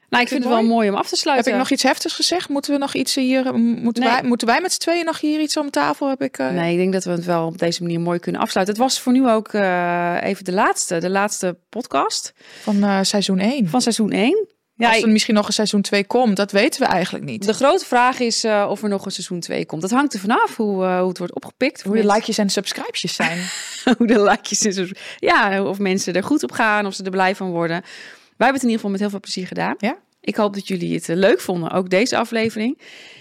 Nou, 0.09 0.23
ik 0.23 0.29
vind 0.29 0.45
het 0.45 0.53
wel 0.53 0.63
mooi 0.63 0.89
om 0.89 0.95
af 0.95 1.09
te 1.09 1.17
sluiten. 1.17 1.45
Heb 1.45 1.61
ik 1.61 1.69
nog 1.69 1.71
iets 1.79 1.83
heftigs 1.83 2.15
gezegd? 2.15 2.49
Moeten 2.49 2.73
we 2.73 2.79
nog 2.79 2.95
iets 2.95 3.15
hier? 3.15 3.55
Moeten, 3.55 4.03
wij, 4.03 4.23
moeten 4.23 4.47
wij 4.47 4.61
met 4.61 4.73
z'n 4.73 4.81
tweeën 4.81 5.05
nog 5.05 5.21
hier 5.21 5.41
iets 5.41 5.57
om 5.57 5.71
tafel? 5.71 6.09
Heb 6.09 6.23
ik, 6.23 6.39
uh... 6.39 6.51
Nee, 6.51 6.73
ik 6.73 6.79
denk 6.79 6.93
dat 6.93 7.05
we 7.05 7.11
het 7.11 7.25
wel 7.25 7.47
op 7.47 7.59
deze 7.59 7.83
manier 7.83 8.01
mooi 8.01 8.19
kunnen 8.19 8.41
afsluiten. 8.41 8.75
Het 8.75 8.85
was 8.85 9.01
voor 9.01 9.13
nu 9.13 9.29
ook 9.29 9.53
uh, 9.53 10.17
even 10.23 10.45
de 10.45 10.53
laatste, 10.53 10.99
de 10.99 11.11
laatste 11.11 11.59
podcast. 11.69 12.33
Van 12.63 12.77
uh, 12.77 12.99
seizoen 13.03 13.39
1. 13.39 13.69
Van 13.69 13.81
seizoen 13.81 14.11
1. 14.11 14.55
Ja, 14.77 14.93
Als 14.93 15.03
er 15.03 15.09
misschien 15.09 15.35
nog 15.35 15.47
een 15.47 15.53
seizoen 15.53 15.83
2 15.83 16.05
komt, 16.05 16.37
dat 16.37 16.53
weten 16.53 16.81
we 16.81 16.87
eigenlijk 16.87 17.25
niet. 17.25 17.47
De 17.47 17.53
grote 17.53 17.85
vraag 17.85 18.19
is 18.19 18.45
uh, 18.45 18.67
of 18.71 18.83
er 18.83 18.89
nog 18.89 19.05
een 19.05 19.11
seizoen 19.11 19.41
2 19.41 19.67
komt. 19.67 19.83
Dat 19.83 19.91
hangt 19.91 20.15
er 20.15 20.21
vanaf 20.21 20.57
hoe, 20.57 20.85
uh, 20.85 20.99
hoe 20.99 21.09
het 21.09 21.19
wordt 21.19 21.35
opgepikt. 21.35 21.83
Hoe 21.83 21.97
de 21.97 22.07
likejes 22.07 22.39
en 22.39 22.51
subscripties 22.51 23.15
zijn. 23.15 23.39
hoe 23.99 24.07
de 24.07 24.23
likejes 24.23 24.77
en 24.77 24.91
Ja, 25.19 25.63
of 25.63 25.79
mensen 25.79 26.15
er 26.15 26.23
goed 26.23 26.43
op 26.43 26.53
gaan, 26.53 26.87
of 26.87 26.95
ze 26.95 27.03
er 27.03 27.11
blij 27.11 27.35
van 27.35 27.51
worden. 27.51 27.83
Wij 28.37 28.47
hebben 28.47 28.55
het 28.55 28.63
in 28.63 28.69
ieder 28.69 28.77
geval 28.77 28.91
met 28.91 29.01
heel 29.01 29.11
veel 29.11 29.21
plezier 29.21 29.47
gedaan. 29.47 29.75
Ja? 29.79 29.99
Ik 30.21 30.37
hoop 30.37 30.55
dat 30.55 30.69
jullie 30.69 30.95
het 30.95 31.07
leuk 31.09 31.41
vonden, 31.41 31.71
ook 31.71 31.91
deze 31.91 32.17
aflevering. 32.17 32.81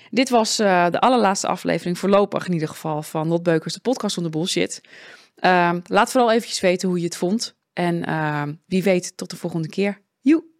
Dit 0.09 0.29
was 0.29 0.59
uh, 0.59 0.89
de 0.89 0.99
allerlaatste 0.99 1.47
aflevering, 1.47 1.97
voorlopig 1.97 2.47
in 2.47 2.53
ieder 2.53 2.67
geval, 2.67 3.03
van 3.03 3.27
Notbeukers, 3.27 3.73
de 3.73 3.79
podcast 3.79 4.23
de 4.23 4.29
bullshit. 4.29 4.81
Uh, 5.39 5.73
laat 5.85 6.11
vooral 6.11 6.31
eventjes 6.31 6.59
weten 6.59 6.89
hoe 6.89 6.99
je 6.99 7.05
het 7.05 7.17
vond. 7.17 7.55
En 7.73 8.09
uh, 8.09 8.43
wie 8.65 8.83
weet, 8.83 9.17
tot 9.17 9.29
de 9.29 9.35
volgende 9.35 9.69
keer. 9.69 10.01
Joe! 10.21 10.54